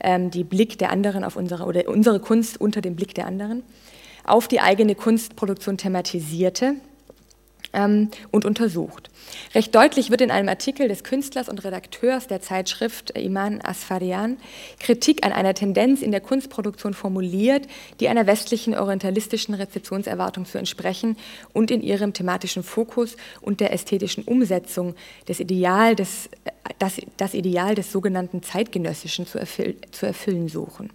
ähm, 0.00 0.30
die 0.30 0.44
Blick 0.44 0.78
der 0.78 0.90
anderen 0.90 1.24
auf 1.24 1.36
unsere 1.36 1.64
oder 1.64 1.88
unsere 1.88 2.20
Kunst 2.20 2.60
unter 2.60 2.80
dem 2.80 2.96
Blick 2.96 3.14
der 3.14 3.26
anderen, 3.26 3.62
auf 4.24 4.48
die 4.48 4.60
eigene 4.60 4.94
Kunstproduktion 4.94 5.76
thematisierte 5.76 6.76
ähm, 7.72 8.10
und 8.30 8.44
untersucht. 8.44 9.10
Recht 9.54 9.74
deutlich 9.74 10.10
wird 10.10 10.20
in 10.20 10.30
einem 10.30 10.48
Artikel 10.48 10.88
des 10.88 11.04
Künstlers 11.04 11.48
und 11.48 11.64
Redakteurs 11.64 12.26
der 12.26 12.40
Zeitschrift 12.40 13.10
Iman 13.18 13.60
Asfarian 13.62 14.36
Kritik 14.78 15.24
an 15.24 15.32
einer 15.32 15.54
Tendenz 15.54 16.02
in 16.02 16.10
der 16.10 16.20
Kunstproduktion 16.20 16.94
formuliert, 16.94 17.66
die 18.00 18.08
einer 18.08 18.26
westlichen 18.26 18.74
orientalistischen 18.74 19.54
Rezeptionserwartung 19.54 20.44
zu 20.44 20.58
entsprechen 20.58 21.16
und 21.52 21.70
in 21.70 21.82
ihrem 21.82 22.12
thematischen 22.12 22.62
Fokus 22.62 23.16
und 23.40 23.60
der 23.60 23.72
ästhetischen 23.72 24.24
Umsetzung 24.24 24.94
des 25.28 25.40
Ideal 25.40 25.94
des, 25.94 26.28
das, 26.78 27.00
das 27.16 27.34
Ideal 27.34 27.74
des 27.74 27.92
sogenannten 27.92 28.42
Zeitgenössischen 28.42 29.26
zu, 29.26 29.38
erfüll, 29.38 29.76
zu 29.90 30.06
erfüllen 30.06 30.48
suchen. 30.48 30.90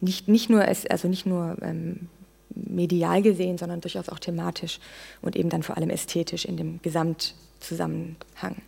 Nicht, 0.00 0.28
nicht 0.28 0.48
nur, 0.48 0.62
also 0.62 1.08
nicht 1.08 1.26
nur 1.26 1.56
ähm, 1.60 2.08
medial 2.54 3.22
gesehen, 3.22 3.58
sondern 3.58 3.80
durchaus 3.80 4.08
auch 4.08 4.18
thematisch 4.18 4.80
und 5.22 5.36
eben 5.36 5.48
dann 5.48 5.62
vor 5.62 5.76
allem 5.76 5.90
ästhetisch 5.90 6.44
in 6.44 6.56
dem 6.56 6.80
Gesamtzusammenhang. 6.82 8.62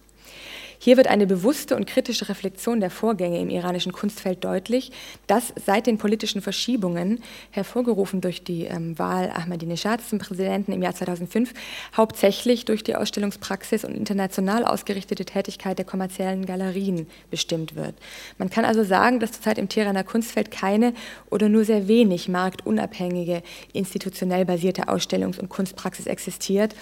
Hier 0.84 0.96
wird 0.96 1.06
eine 1.06 1.28
bewusste 1.28 1.76
und 1.76 1.86
kritische 1.86 2.28
Reflexion 2.28 2.80
der 2.80 2.90
Vorgänge 2.90 3.38
im 3.38 3.50
iranischen 3.50 3.92
Kunstfeld 3.92 4.42
deutlich, 4.42 4.90
dass 5.28 5.54
seit 5.64 5.86
den 5.86 5.96
politischen 5.96 6.42
Verschiebungen, 6.42 7.22
hervorgerufen 7.52 8.20
durch 8.20 8.42
die 8.42 8.64
ähm, 8.64 8.98
Wahl 8.98 9.30
Ahmadinejads 9.30 10.08
zum 10.08 10.18
Präsidenten 10.18 10.72
im 10.72 10.82
Jahr 10.82 10.92
2005, 10.92 11.54
hauptsächlich 11.96 12.64
durch 12.64 12.82
die 12.82 12.96
Ausstellungspraxis 12.96 13.84
und 13.84 13.94
international 13.94 14.64
ausgerichtete 14.64 15.24
Tätigkeit 15.24 15.78
der 15.78 15.84
kommerziellen 15.84 16.46
Galerien 16.46 17.06
bestimmt 17.30 17.76
wird. 17.76 17.94
Man 18.38 18.50
kann 18.50 18.64
also 18.64 18.82
sagen, 18.82 19.20
dass 19.20 19.30
zurzeit 19.30 19.58
im 19.58 19.68
Teheraner 19.68 20.02
Kunstfeld 20.02 20.50
keine 20.50 20.94
oder 21.30 21.48
nur 21.48 21.64
sehr 21.64 21.86
wenig 21.86 22.28
marktunabhängige, 22.28 23.44
institutionell 23.72 24.44
basierte 24.44 24.88
Ausstellungs- 24.88 25.38
und 25.38 25.48
Kunstpraxis 25.48 26.06
existiert, 26.06 26.74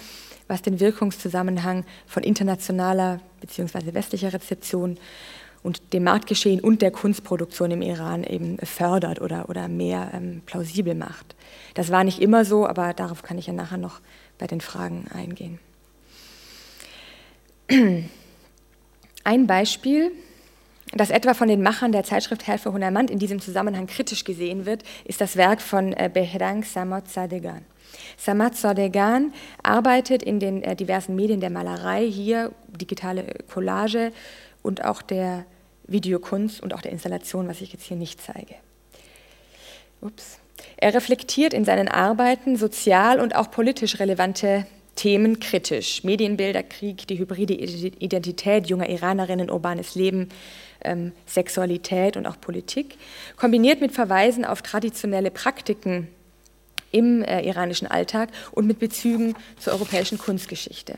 was 0.51 0.61
den 0.61 0.81
Wirkungszusammenhang 0.81 1.85
von 2.05 2.23
internationaler 2.23 3.21
bzw. 3.39 3.93
westlicher 3.93 4.33
Rezeption 4.33 4.97
und 5.63 5.93
dem 5.93 6.03
Marktgeschehen 6.03 6.59
und 6.59 6.81
der 6.81 6.91
Kunstproduktion 6.91 7.71
im 7.71 7.81
Iran 7.81 8.25
eben 8.25 8.57
fördert 8.57 9.21
oder, 9.21 9.47
oder 9.47 9.69
mehr 9.69 10.11
ähm, 10.13 10.41
plausibel 10.45 10.93
macht. 10.93 11.35
Das 11.73 11.89
war 11.89 12.03
nicht 12.03 12.19
immer 12.19 12.43
so, 12.43 12.67
aber 12.67 12.93
darauf 12.93 13.23
kann 13.23 13.37
ich 13.37 13.47
ja 13.47 13.53
nachher 13.53 13.77
noch 13.77 14.01
bei 14.37 14.45
den 14.45 14.59
Fragen 14.59 15.05
eingehen. 15.13 15.59
Ein 19.23 19.47
Beispiel, 19.47 20.11
das 20.91 21.11
etwa 21.11 21.33
von 21.33 21.47
den 21.47 21.61
Machern 21.61 21.93
der 21.93 22.03
Zeitschrift 22.03 22.45
Helfer 22.45 22.73
Hundermand 22.73 23.09
in 23.09 23.19
diesem 23.19 23.39
Zusammenhang 23.39 23.87
kritisch 23.87 24.25
gesehen 24.25 24.65
wird, 24.65 24.83
ist 25.05 25.21
das 25.21 25.37
Werk 25.37 25.61
von 25.61 25.93
äh, 25.93 26.09
Behrang 26.13 26.63
Samot 26.63 27.07
Sadegan. 27.07 27.63
Samat 28.17 28.55
Sodegan 28.55 29.33
arbeitet 29.63 30.23
in 30.23 30.39
den 30.39 30.63
äh, 30.63 30.75
diversen 30.75 31.15
Medien 31.15 31.39
der 31.39 31.49
Malerei, 31.49 32.05
hier 32.05 32.51
digitale 32.67 33.25
Collage 33.51 34.11
und 34.61 34.83
auch 34.83 35.01
der 35.01 35.45
Videokunst 35.87 36.61
und 36.61 36.73
auch 36.73 36.81
der 36.81 36.91
Installation, 36.91 37.47
was 37.47 37.61
ich 37.61 37.73
jetzt 37.73 37.83
hier 37.83 37.97
nicht 37.97 38.21
zeige. 38.21 38.55
Ups. 40.01 40.39
Er 40.77 40.93
reflektiert 40.93 41.53
in 41.53 41.65
seinen 41.65 41.87
Arbeiten 41.87 42.55
sozial 42.55 43.19
und 43.19 43.35
auch 43.35 43.51
politisch 43.51 43.99
relevante 43.99 44.65
Themen 44.95 45.39
kritisch. 45.39 46.03
Medienbilder, 46.03 46.63
Krieg, 46.63 47.07
die 47.07 47.17
hybride 47.17 47.53
Identität 47.53 48.67
junger 48.67 48.89
Iranerinnen, 48.89 49.49
urbanes 49.49 49.95
Leben, 49.95 50.29
ähm, 50.83 51.13
Sexualität 51.25 52.17
und 52.17 52.27
auch 52.27 52.39
Politik, 52.39 52.97
kombiniert 53.37 53.81
mit 53.81 53.93
Verweisen 53.93 54.45
auf 54.45 54.61
traditionelle 54.61 55.31
Praktiken 55.31 56.07
im 56.91 57.23
äh, 57.23 57.41
iranischen 57.41 57.87
Alltag 57.87 58.29
und 58.51 58.67
mit 58.67 58.79
Bezügen 58.79 59.35
zur 59.57 59.73
europäischen 59.73 60.17
Kunstgeschichte. 60.17 60.97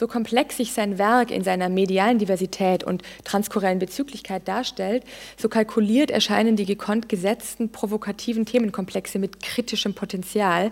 So 0.00 0.08
komplex 0.08 0.56
sich 0.56 0.72
sein 0.72 0.96
Werk 0.96 1.30
in 1.30 1.44
seiner 1.44 1.68
medialen 1.68 2.18
Diversität 2.18 2.82
und 2.84 3.02
transkurrellen 3.24 3.78
Bezüglichkeit 3.78 4.48
darstellt, 4.48 5.04
so 5.36 5.50
kalkuliert 5.50 6.10
erscheinen 6.10 6.56
die 6.56 6.64
gekonnt 6.64 7.10
gesetzten 7.10 7.70
provokativen 7.70 8.46
Themenkomplexe 8.46 9.18
mit 9.18 9.42
kritischem 9.42 9.92
Potenzial, 9.92 10.70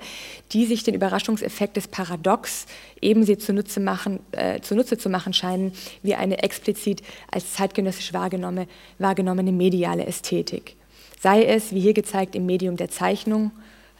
die 0.52 0.64
sich 0.64 0.82
den 0.82 0.94
Überraschungseffekt 0.94 1.76
des 1.76 1.88
Paradox 1.88 2.64
ebenso 3.02 3.34
zunutze, 3.36 3.80
machen, 3.80 4.20
äh, 4.32 4.60
zunutze 4.60 4.96
zu 4.96 5.10
machen 5.10 5.34
scheinen 5.34 5.72
wie 6.02 6.14
eine 6.14 6.42
explizit 6.42 7.02
als 7.30 7.52
zeitgenössisch 7.52 8.14
wahrgenommene, 8.14 8.66
wahrgenommene 8.98 9.52
mediale 9.52 10.06
Ästhetik. 10.06 10.76
Sei 11.20 11.44
es, 11.44 11.74
wie 11.74 11.80
hier 11.80 11.92
gezeigt, 11.92 12.34
im 12.34 12.46
Medium 12.46 12.78
der 12.78 12.88
Zeichnung, 12.88 13.50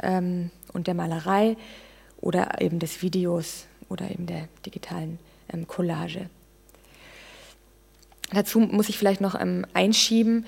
ähm, 0.02 0.50
und 0.72 0.86
der 0.86 0.94
Malerei 0.94 1.56
oder 2.20 2.60
eben 2.60 2.78
des 2.78 3.02
Videos 3.02 3.66
oder 3.88 4.10
eben 4.10 4.26
der 4.26 4.48
digitalen 4.64 5.18
ähm, 5.52 5.66
Collage. 5.66 6.28
Dazu 8.30 8.60
muss 8.60 8.88
ich 8.88 8.98
vielleicht 8.98 9.20
noch 9.20 9.40
ähm, 9.40 9.64
einschieben, 9.72 10.44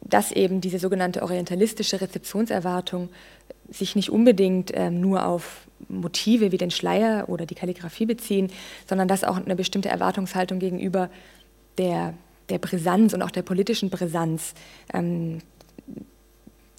dass 0.00 0.32
eben 0.32 0.60
diese 0.60 0.78
sogenannte 0.78 1.22
orientalistische 1.22 2.00
Rezeptionserwartung 2.00 3.08
sich 3.70 3.96
nicht 3.96 4.10
unbedingt 4.10 4.70
ähm, 4.74 5.00
nur 5.00 5.26
auf 5.26 5.66
Motive 5.88 6.52
wie 6.52 6.58
den 6.58 6.70
Schleier 6.70 7.28
oder 7.28 7.46
die 7.46 7.54
Kalligraphie 7.54 8.06
beziehen, 8.06 8.50
sondern 8.86 9.08
dass 9.08 9.24
auch 9.24 9.36
eine 9.36 9.56
bestimmte 9.56 9.88
Erwartungshaltung 9.88 10.58
gegenüber 10.58 11.10
der, 11.78 12.14
der 12.50 12.58
Brisanz 12.58 13.14
und 13.14 13.22
auch 13.22 13.30
der 13.30 13.42
politischen 13.42 13.88
Brisanz 13.88 14.54
ähm, 14.92 15.38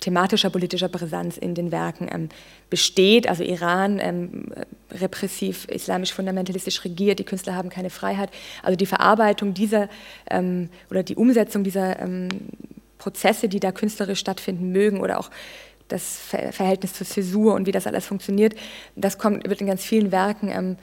thematischer 0.06 0.52
politischer 0.52 0.88
Brisanz 0.88 1.36
in 1.36 1.56
den 1.56 1.72
Werken 1.72 2.08
ähm, 2.12 2.30
besteht. 2.70 3.28
Also 3.28 3.44
Iran 3.44 4.00
ähm, 4.00 4.54
repressiv, 4.92 5.66
islamisch-fundamentalistisch 5.68 6.86
regiert, 6.86 7.18
die 7.18 7.24
Künstler 7.24 7.56
haben 7.56 7.70
keine 7.70 7.90
Freiheit. 7.90 8.30
Also 8.62 8.76
die 8.76 8.86
Verarbeitung 8.86 9.56
dieser 9.56 9.90
ähm, 10.30 10.70
oder 10.92 11.02
die 11.02 11.16
Umsetzung 11.16 11.64
dieser 11.64 12.00
ähm, 12.00 12.30
Prozesse, 13.00 13.50
die 13.50 13.60
da 13.60 13.72
künstlerisch 13.72 14.20
stattfinden 14.20 14.72
mögen 14.72 15.02
oder 15.02 15.20
auch 15.20 15.32
das 15.88 16.20
Verhältnis 16.52 16.94
zur 16.94 17.06
Zäsur 17.06 17.54
und 17.54 17.68
wie 17.68 17.72
das 17.72 17.88
alles 17.88 18.06
funktioniert, 18.06 18.56
das 18.96 19.18
kommt, 19.18 19.48
wird 19.48 19.62
in 19.62 19.68
ganz 19.68 19.84
vielen 19.84 20.12
Werken 20.12 20.50
ähm, 20.50 20.78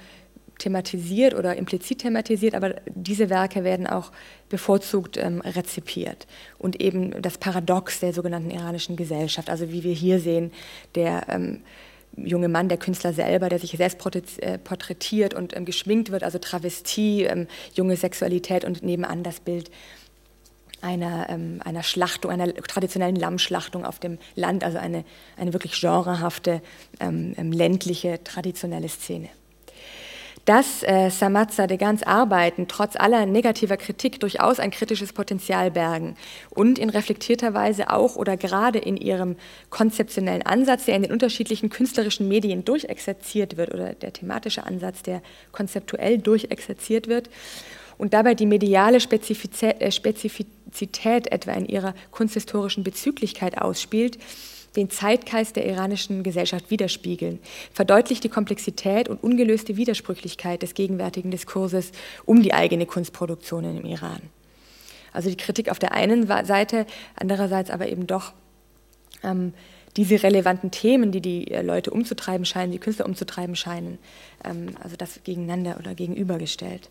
thematisiert 0.62 1.35
oder 1.35 1.57
implizit 1.57 2.00
thematisiert, 2.00 2.54
aber 2.54 2.76
diese 2.87 3.28
Werke 3.31 3.64
werden 3.64 3.87
auch 3.87 4.12
bevorzugt 4.49 5.16
ähm, 5.16 5.40
rezipiert. 5.40 6.26
Und 6.59 6.81
eben 6.81 7.21
das 7.21 7.38
Paradox 7.38 8.00
der 8.00 8.12
sogenannten 8.12 8.50
iranischen 8.50 8.97
Gesellschaft, 8.97 9.50
also 9.50 9.71
wie 9.71 9.83
wir 9.83 9.92
hier 9.92 10.21
sehen, 10.21 10.52
der 10.95 11.26
ähm, 11.28 11.62
junge 12.16 12.49
Mann, 12.49 12.69
der 12.69 12.78
Künstler 12.78 13.12
selber, 13.12 13.49
der 13.49 13.59
sich 13.59 13.73
selbst 13.73 13.99
äh, 14.38 14.59
porträtiert 14.59 15.35
und 15.35 15.57
ähm, 15.57 15.64
geschminkt 15.64 16.11
wird, 16.11 16.23
also 16.23 16.38
Travestie, 16.38 17.25
ähm, 17.25 17.49
junge 17.75 17.97
Sexualität 17.97 18.64
und 18.64 18.83
nebenan 18.83 19.23
das 19.23 19.40
Bild 19.40 19.71
einer, 20.81 21.28
ähm, 21.31 21.61
einer 21.64 21.83
Schlachtung, 21.83 22.31
einer 22.31 22.52
traditionellen 22.54 23.16
Lammschlachtung 23.16 23.85
auf 23.85 23.99
dem 23.99 24.19
Land, 24.35 24.64
also 24.64 24.78
eine, 24.78 25.04
eine 25.37 25.52
wirklich 25.52 25.81
genrehafte, 25.81 26.61
ähm, 27.00 27.35
ländliche, 27.52 28.23
traditionelle 28.23 28.88
Szene. 28.88 29.28
Dass 30.44 30.82
äh, 30.82 31.08
de 31.11 31.76
Gans 31.76 32.02
Arbeiten 32.02 32.66
trotz 32.66 32.96
aller 32.96 33.26
negativer 33.26 33.76
Kritik 33.76 34.18
durchaus 34.18 34.58
ein 34.58 34.72
kritisches 34.72 35.12
Potenzial 35.12 35.70
bergen 35.70 36.16
und 36.50 36.80
in 36.80 36.90
reflektierter 36.90 37.54
Weise 37.54 37.90
auch 37.90 38.16
oder 38.16 38.37
gerade 38.37 38.80
in 38.80 38.96
ihrem 38.96 39.37
konzeptionellen 39.70 40.42
Ansatz, 40.42 40.87
der 40.87 40.96
in 40.96 41.02
den 41.02 41.12
unterschiedlichen 41.12 41.70
künstlerischen 41.70 42.26
Medien 42.26 42.64
durchexerziert 42.64 43.56
wird, 43.56 43.72
oder 43.72 43.94
der 43.94 44.12
thematische 44.12 44.64
Ansatz, 44.64 45.02
der 45.02 45.22
konzeptuell 45.52 46.18
durchexerziert 46.18 47.06
wird, 47.06 47.30
und 47.99 48.14
dabei 48.14 48.34
die 48.34 48.46
mediale 48.46 48.99
Spezifizität, 48.99 49.80
äh, 49.80 49.92
Spezifizität 49.92 51.30
etwa 51.30 51.52
in 51.52 51.66
ihrer 51.66 51.94
kunsthistorischen 52.11 52.82
Bezüglichkeit 52.82 53.58
ausspielt, 53.58 54.18
den 54.76 54.91
Zeitgeist 54.91 55.57
der 55.57 55.67
iranischen 55.67 56.23
Gesellschaft 56.23 56.71
widerspiegeln, 56.71 57.38
verdeutlicht 57.73 58.25
die 58.25 58.29
Komplexität 58.29 59.09
und 59.09 59.23
ungelöste 59.23 59.76
Widersprüchlichkeit 59.76 60.62
des 60.62 60.75
gegenwärtigen 60.75 61.31
Diskurses 61.31 61.93
um 62.25 62.43
die 62.43 62.55
eigene 62.55 62.87
Kunstproduktion 62.87 63.64
im 63.64 63.85
Iran. 63.85 64.21
Also 65.12 65.29
die 65.29 65.37
Kritik 65.37 65.71
auf 65.71 65.79
der 65.79 65.93
einen 65.93 66.26
Seite, 66.26 66.87
andererseits 67.17 67.71
aber 67.71 67.88
eben 67.88 68.07
doch 68.07 68.33
ähm, 69.23 69.52
diese 69.97 70.23
relevanten 70.23 70.71
Themen, 70.71 71.12
die 71.12 71.21
die 71.21 71.50
äh, 71.50 71.62
Leute 71.62 71.91
umzutreiben 71.91 72.47
scheinen, 72.47 72.73
die 72.73 72.79
Künstler 72.79 73.07
umzutreiben 73.07 73.57
scheinen, 73.57 73.99
ähm, 74.45 74.71
also 74.83 74.97
das 74.97 75.21
gegeneinander 75.23 75.76
oder 75.79 75.95
gegenübergestellt. 75.95 76.88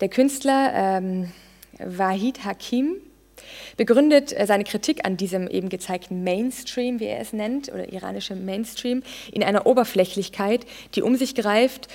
Der 0.00 0.08
Künstler 0.08 0.72
ähm, 0.74 1.32
Wahid 1.78 2.44
Hakim 2.44 2.96
begründet 3.76 4.32
äh, 4.32 4.46
seine 4.46 4.64
Kritik 4.64 5.04
an 5.04 5.16
diesem 5.16 5.48
eben 5.48 5.68
gezeigten 5.68 6.24
Mainstream, 6.24 7.00
wie 7.00 7.06
er 7.06 7.20
es 7.20 7.32
nennt, 7.32 7.72
oder 7.72 7.92
iranische 7.92 8.34
Mainstream, 8.34 9.02
in 9.32 9.42
einer 9.42 9.66
Oberflächlichkeit, 9.66 10.66
die 10.94 11.02
um 11.02 11.16
sich 11.16 11.34
greift, 11.34 11.88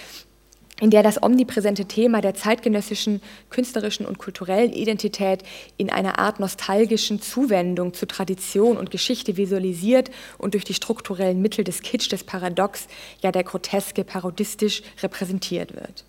in 0.81 0.89
der 0.89 1.03
das 1.03 1.21
omnipräsente 1.21 1.85
Thema 1.85 2.21
der 2.21 2.33
zeitgenössischen 2.33 3.21
künstlerischen 3.51 4.05
und 4.05 4.17
kulturellen 4.17 4.73
Identität 4.73 5.43
in 5.77 5.91
einer 5.91 6.17
Art 6.17 6.39
nostalgischen 6.39 7.21
Zuwendung 7.21 7.93
zu 7.93 8.07
Tradition 8.07 8.77
und 8.77 8.89
Geschichte 8.89 9.37
visualisiert 9.37 10.09
und 10.39 10.55
durch 10.55 10.65
die 10.65 10.73
strukturellen 10.73 11.41
Mittel 11.41 11.63
des 11.63 11.83
Kitsch, 11.83 12.11
des 12.11 12.23
Paradox, 12.23 12.87
ja 13.21 13.31
der 13.31 13.43
Groteske 13.43 14.03
parodistisch 14.03 14.81
repräsentiert 15.03 15.75
wird. 15.75 16.03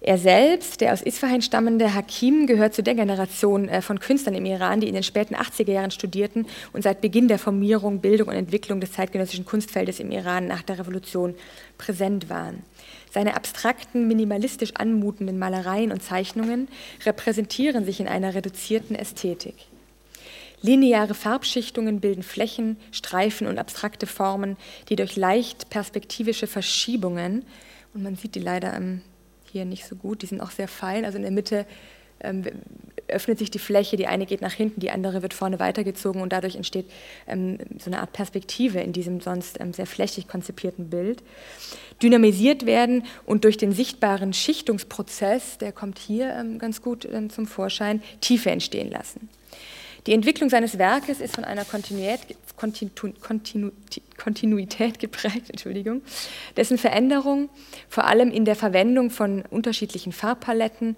Er 0.00 0.16
selbst, 0.16 0.80
der 0.80 0.92
aus 0.92 1.02
Isfahan 1.02 1.42
stammende 1.42 1.92
Hakim, 1.92 2.46
gehört 2.46 2.72
zu 2.72 2.82
der 2.82 2.94
Generation 2.94 3.68
äh, 3.68 3.82
von 3.82 3.98
Künstlern 3.98 4.34
im 4.34 4.44
Iran, 4.44 4.80
die 4.80 4.88
in 4.88 4.94
den 4.94 5.02
späten 5.02 5.34
80er 5.34 5.72
Jahren 5.72 5.90
studierten 5.90 6.46
und 6.72 6.82
seit 6.82 7.00
Beginn 7.00 7.26
der 7.26 7.38
Formierung, 7.38 8.00
Bildung 8.00 8.28
und 8.28 8.34
Entwicklung 8.34 8.80
des 8.80 8.92
zeitgenössischen 8.92 9.44
Kunstfeldes 9.44 9.98
im 9.98 10.12
Iran 10.12 10.46
nach 10.46 10.62
der 10.62 10.78
Revolution 10.78 11.34
präsent 11.78 12.30
waren. 12.30 12.62
Seine 13.10 13.34
abstrakten, 13.34 14.06
minimalistisch 14.06 14.74
anmutenden 14.74 15.38
Malereien 15.38 15.90
und 15.90 16.02
Zeichnungen 16.02 16.68
repräsentieren 17.04 17.84
sich 17.84 17.98
in 17.98 18.06
einer 18.06 18.34
reduzierten 18.34 18.94
Ästhetik. 18.94 19.54
Lineare 20.60 21.14
Farbschichtungen 21.14 22.00
bilden 22.00 22.22
Flächen, 22.22 22.76
Streifen 22.90 23.46
und 23.46 23.58
abstrakte 23.58 24.06
Formen, 24.06 24.56
die 24.88 24.96
durch 24.96 25.16
leicht 25.16 25.70
perspektivische 25.70 26.46
Verschiebungen, 26.46 27.44
und 27.94 28.02
man 28.02 28.16
sieht 28.16 28.34
die 28.34 28.40
leider 28.40 28.74
am 28.74 29.02
hier 29.48 29.64
nicht 29.64 29.86
so 29.86 29.96
gut. 29.96 30.22
Die 30.22 30.26
sind 30.26 30.40
auch 30.40 30.50
sehr 30.50 30.68
fein. 30.68 31.04
Also 31.04 31.16
in 31.16 31.22
der 31.22 31.32
Mitte 31.32 31.66
ähm, 32.20 32.44
öffnet 33.06 33.38
sich 33.38 33.50
die 33.50 33.58
Fläche, 33.58 33.96
die 33.96 34.06
eine 34.06 34.26
geht 34.26 34.40
nach 34.40 34.52
hinten, 34.52 34.80
die 34.80 34.90
andere 34.90 35.22
wird 35.22 35.34
vorne 35.34 35.58
weitergezogen 35.58 36.20
und 36.20 36.32
dadurch 36.32 36.56
entsteht 36.56 36.86
ähm, 37.26 37.58
so 37.78 37.90
eine 37.90 38.00
Art 38.00 38.12
Perspektive 38.12 38.80
in 38.80 38.92
diesem 38.92 39.20
sonst 39.20 39.60
ähm, 39.60 39.72
sehr 39.72 39.86
flächig 39.86 40.28
konzipierten 40.28 40.90
Bild. 40.90 41.22
Dynamisiert 42.02 42.66
werden 42.66 43.04
und 43.24 43.44
durch 43.44 43.56
den 43.56 43.72
sichtbaren 43.72 44.32
Schichtungsprozess, 44.32 45.58
der 45.58 45.72
kommt 45.72 45.98
hier 45.98 46.34
ähm, 46.34 46.58
ganz 46.58 46.82
gut 46.82 47.08
ähm, 47.10 47.30
zum 47.30 47.46
Vorschein, 47.46 48.02
Tiefe 48.20 48.50
entstehen 48.50 48.90
lassen. 48.90 49.28
Die 50.08 50.14
Entwicklung 50.14 50.48
seines 50.48 50.78
Werkes 50.78 51.20
ist 51.20 51.34
von 51.34 51.44
einer 51.44 51.66
Kontinuität, 51.66 52.34
Kontinu, 52.56 53.12
Kontinu, 53.20 53.70
Kontinuität 54.16 54.98
geprägt, 54.98 55.44
Entschuldigung, 55.50 56.00
dessen 56.56 56.78
Veränderung 56.78 57.50
vor 57.90 58.04
allem 58.04 58.30
in 58.30 58.46
der 58.46 58.56
Verwendung 58.56 59.10
von 59.10 59.44
unterschiedlichen 59.50 60.12
Farbpaletten 60.12 60.96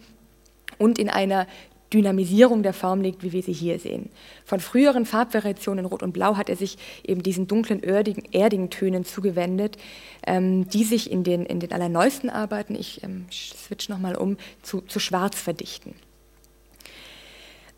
und 0.78 1.00
in 1.00 1.10
einer 1.10 1.48
Dynamisierung 1.92 2.62
der 2.62 2.72
Form 2.72 3.00
liegt, 3.00 3.24
wie 3.24 3.32
wir 3.32 3.42
sie 3.42 3.52
hier 3.52 3.80
sehen. 3.80 4.10
Von 4.44 4.60
früheren 4.60 5.06
Farbvariationen 5.06 5.86
Rot 5.86 6.04
und 6.04 6.12
Blau 6.12 6.36
hat 6.36 6.48
er 6.48 6.54
sich 6.54 6.78
eben 7.02 7.24
diesen 7.24 7.48
dunklen, 7.48 7.82
erdigen, 7.82 8.22
erdigen 8.30 8.70
Tönen 8.70 9.04
zugewendet, 9.04 9.76
ähm, 10.24 10.68
die 10.68 10.84
sich 10.84 11.10
in 11.10 11.24
den, 11.24 11.46
in 11.46 11.58
den 11.58 11.72
allerneuesten 11.72 12.30
Arbeiten, 12.30 12.76
ich 12.76 13.02
ähm, 13.02 13.26
switch 13.32 13.88
nochmal 13.88 14.14
um, 14.14 14.36
zu, 14.62 14.82
zu 14.82 15.00
Schwarz 15.00 15.36
verdichten. 15.36 15.96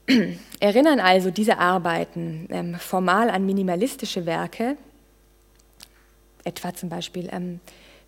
Erinnern 0.61 1.01
also 1.01 1.31
diese 1.31 1.59
Arbeiten 1.59 2.49
ähm, 2.51 2.75
formal 2.77 3.31
an 3.31 3.47
minimalistische 3.47 4.27
Werke, 4.27 4.77
etwa 6.45 6.75
zum 6.75 6.89
Beispiel 6.89 7.29
ähm, 7.33 7.61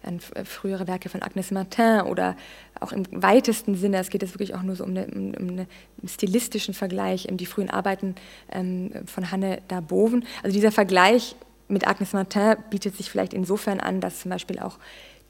an 0.02 0.20
frühere 0.20 0.86
Werke 0.86 1.08
von 1.08 1.22
Agnes 1.22 1.50
Martin 1.50 2.02
oder 2.02 2.36
auch 2.80 2.92
im 2.92 3.04
weitesten 3.10 3.74
Sinne, 3.74 3.98
es 3.98 4.10
geht 4.10 4.22
jetzt 4.22 4.34
wirklich 4.34 4.54
auch 4.54 4.62
nur 4.62 4.76
so 4.76 4.84
um, 4.84 4.90
eine, 4.90 5.06
um, 5.06 5.34
um 5.34 5.48
einen 5.48 5.66
stilistischen 6.06 6.74
Vergleich, 6.74 7.26
die 7.30 7.46
frühen 7.46 7.70
Arbeiten 7.70 8.14
ähm, 8.52 8.90
von 9.06 9.30
Hanne 9.30 9.62
Darboven. 9.68 10.26
Also 10.42 10.54
dieser 10.54 10.72
Vergleich 10.72 11.36
mit 11.68 11.86
Agnes 11.88 12.12
Martin 12.12 12.56
bietet 12.70 12.96
sich 12.96 13.10
vielleicht 13.10 13.32
insofern 13.32 13.80
an, 13.80 14.00
dass 14.00 14.20
zum 14.20 14.30
Beispiel 14.30 14.58
auch 14.58 14.78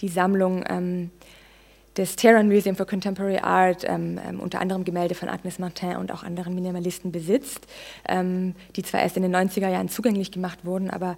die 0.00 0.08
Sammlung 0.08 0.64
ähm, 0.68 1.10
des 1.96 2.16
Tehran 2.16 2.48
Museum 2.48 2.76
for 2.76 2.86
Contemporary 2.86 3.38
Art 3.38 3.84
ähm, 3.86 4.18
ähm, 4.28 4.40
unter 4.40 4.60
anderem 4.60 4.84
Gemälde 4.84 5.14
von 5.14 5.28
Agnes 5.28 5.58
Martin 5.58 5.96
und 5.96 6.12
auch 6.12 6.22
anderen 6.22 6.54
Minimalisten 6.54 7.12
besitzt, 7.12 7.66
ähm, 8.08 8.54
die 8.76 8.82
zwar 8.82 9.00
erst 9.00 9.16
in 9.16 9.22
den 9.22 9.34
90er 9.34 9.68
Jahren 9.68 9.88
zugänglich 9.88 10.32
gemacht 10.32 10.64
wurden, 10.64 10.90
aber 10.90 11.16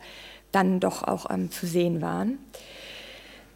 dann 0.53 0.81
doch 0.81 1.03
auch 1.03 1.31
ähm, 1.31 1.51
zu 1.51 1.67
sehen 1.67 2.03
waren. 2.03 2.39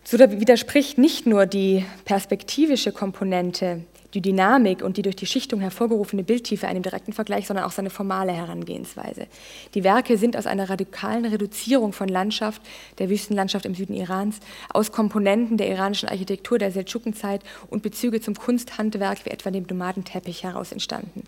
So 0.02 0.18
widerspricht 0.18 0.98
nicht 0.98 1.26
nur 1.26 1.46
die 1.46 1.85
perspektivische 2.04 2.90
Komponente 2.90 3.85
die 4.14 4.20
Dynamik 4.20 4.83
und 4.83 4.96
die 4.96 5.03
durch 5.03 5.16
die 5.16 5.27
Schichtung 5.27 5.61
hervorgerufene 5.61 6.25
Bildtiefe 6.25 6.66
einem 6.66 6.83
direkten 6.83 7.12
Vergleich, 7.12 7.46
sondern 7.46 7.64
auch 7.64 7.73
seine 7.73 7.90
formale 7.90 8.33
Herangehensweise. 8.33 9.27
Die 9.75 9.85
Werke 9.85 10.18
sind 10.18 10.37
aus 10.37 10.46
einer 10.46 10.68
radikalen 10.68 11.25
Reduzierung 11.25 11.92
von 11.92 12.09
Landschaft, 12.09 12.62
der 12.99 13.11
Wüstenlandschaft 13.11 13.66
im 13.66 13.75
Süden 13.75 13.94
Irans, 13.94 14.40
aus 14.68 14.92
Komponenten 14.92 15.57
der 15.57 15.68
iranischen 15.68 16.09
Architektur 16.09 16.59
der 16.59 16.73
Seldschukenzeit 16.73 17.42
und 17.68 17.83
Bezüge 17.83 18.20
zum 18.20 18.35
Kunsthandwerk 18.35 19.25
wie 19.25 19.31
etwa 19.31 19.51
dem 19.51 19.66
Nomadenteppich 19.68 20.42
heraus 20.42 20.73
entstanden. 20.73 21.23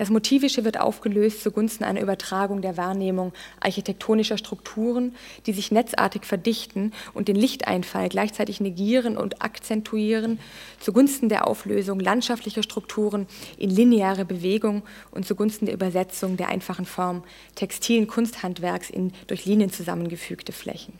Das 0.00 0.08
Motivische 0.08 0.64
wird 0.64 0.80
aufgelöst 0.80 1.42
zugunsten 1.42 1.84
einer 1.84 2.00
Übertragung 2.00 2.62
der 2.62 2.78
Wahrnehmung 2.78 3.34
architektonischer 3.60 4.38
Strukturen, 4.38 5.14
die 5.44 5.52
sich 5.52 5.72
netzartig 5.72 6.24
verdichten 6.24 6.94
und 7.12 7.28
den 7.28 7.36
Lichteinfall 7.36 8.08
gleichzeitig 8.08 8.62
negieren 8.62 9.18
und 9.18 9.42
akzentuieren, 9.42 10.38
zugunsten 10.78 11.28
der 11.28 11.46
Auflösung 11.46 12.00
landschaftlicher 12.00 12.62
Strukturen 12.62 13.26
in 13.58 13.68
lineare 13.68 14.24
Bewegung 14.24 14.84
und 15.10 15.26
zugunsten 15.26 15.66
der 15.66 15.74
Übersetzung 15.74 16.38
der 16.38 16.48
einfachen 16.48 16.86
Form 16.86 17.22
textilen 17.54 18.06
Kunsthandwerks 18.06 18.88
in 18.88 19.12
durch 19.26 19.44
Linien 19.44 19.70
zusammengefügte 19.70 20.52
Flächen. 20.52 20.94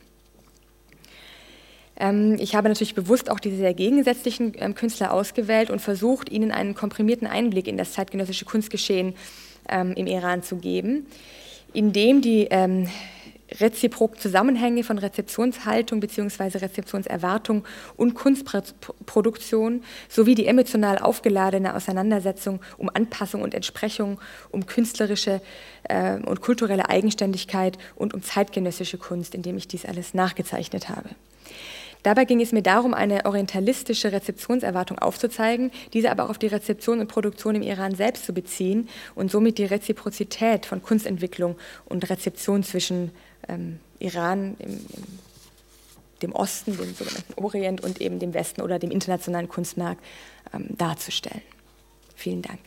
Ähm, 2.00 2.36
ich 2.40 2.54
habe 2.54 2.68
natürlich 2.68 2.94
bewusst 2.94 3.30
auch 3.30 3.38
diese 3.38 3.56
sehr 3.56 3.74
gegensätzlichen 3.74 4.54
ähm, 4.58 4.74
Künstler 4.74 5.12
ausgewählt 5.12 5.70
und 5.70 5.80
versucht, 5.80 6.30
ihnen 6.30 6.50
einen 6.50 6.74
komprimierten 6.74 7.28
Einblick 7.28 7.68
in 7.68 7.76
das 7.76 7.92
zeitgenössische 7.92 8.46
Kunstgeschehen 8.46 9.14
ähm, 9.68 9.92
im 9.92 10.06
Iran 10.06 10.42
zu 10.42 10.56
geben. 10.56 11.06
in 11.72 11.92
dem 11.92 12.20
die 12.20 12.48
reziproken 13.58 14.18
Zusammenhänge 14.18 14.84
von 14.84 14.98
Rezeptionshaltung 14.98 16.00
bzw. 16.00 16.58
Rezeptionserwartung 16.58 17.64
und 17.96 18.14
Kunstproduktion 18.14 19.82
sowie 20.08 20.34
die 20.34 20.46
emotional 20.46 20.98
aufgeladene 20.98 21.74
Auseinandersetzung 21.74 22.60
um 22.78 22.90
Anpassung 22.92 23.42
und 23.42 23.54
Entsprechung, 23.54 24.20
um 24.50 24.66
künstlerische 24.66 25.40
äh, 25.84 26.18
und 26.18 26.40
kulturelle 26.40 26.88
Eigenständigkeit 26.88 27.78
und 27.96 28.14
um 28.14 28.22
zeitgenössische 28.22 28.98
Kunst, 28.98 29.34
indem 29.34 29.56
ich 29.56 29.68
dies 29.68 29.84
alles 29.84 30.14
nachgezeichnet 30.14 30.88
habe. 30.88 31.10
Dabei 32.02 32.24
ging 32.24 32.40
es 32.40 32.52
mir 32.52 32.62
darum, 32.62 32.94
eine 32.94 33.26
orientalistische 33.26 34.12
Rezeptionserwartung 34.12 34.98
aufzuzeigen, 34.98 35.70
diese 35.92 36.10
aber 36.10 36.24
auch 36.24 36.30
auf 36.30 36.38
die 36.38 36.46
Rezeption 36.46 37.00
und 37.00 37.08
Produktion 37.08 37.54
im 37.54 37.62
Iran 37.62 37.94
selbst 37.94 38.24
zu 38.24 38.32
beziehen 38.32 38.88
und 39.14 39.30
somit 39.30 39.58
die 39.58 39.64
Reziprozität 39.64 40.66
von 40.66 40.82
Kunstentwicklung 40.82 41.56
und 41.86 42.08
Rezeption 42.08 42.62
zwischen 42.62 43.10
ähm, 43.48 43.80
Iran, 43.98 44.56
im, 44.58 44.70
im, 44.70 45.04
dem 46.22 46.32
Osten, 46.32 46.76
dem 46.76 46.94
sogenannten 46.94 47.34
Orient 47.36 47.82
und 47.82 48.00
eben 48.00 48.18
dem 48.18 48.34
Westen 48.34 48.62
oder 48.62 48.78
dem 48.78 48.90
internationalen 48.90 49.48
Kunstmarkt 49.48 50.02
ähm, 50.54 50.66
darzustellen. 50.70 51.42
Vielen 52.14 52.42
Dank. 52.42 52.60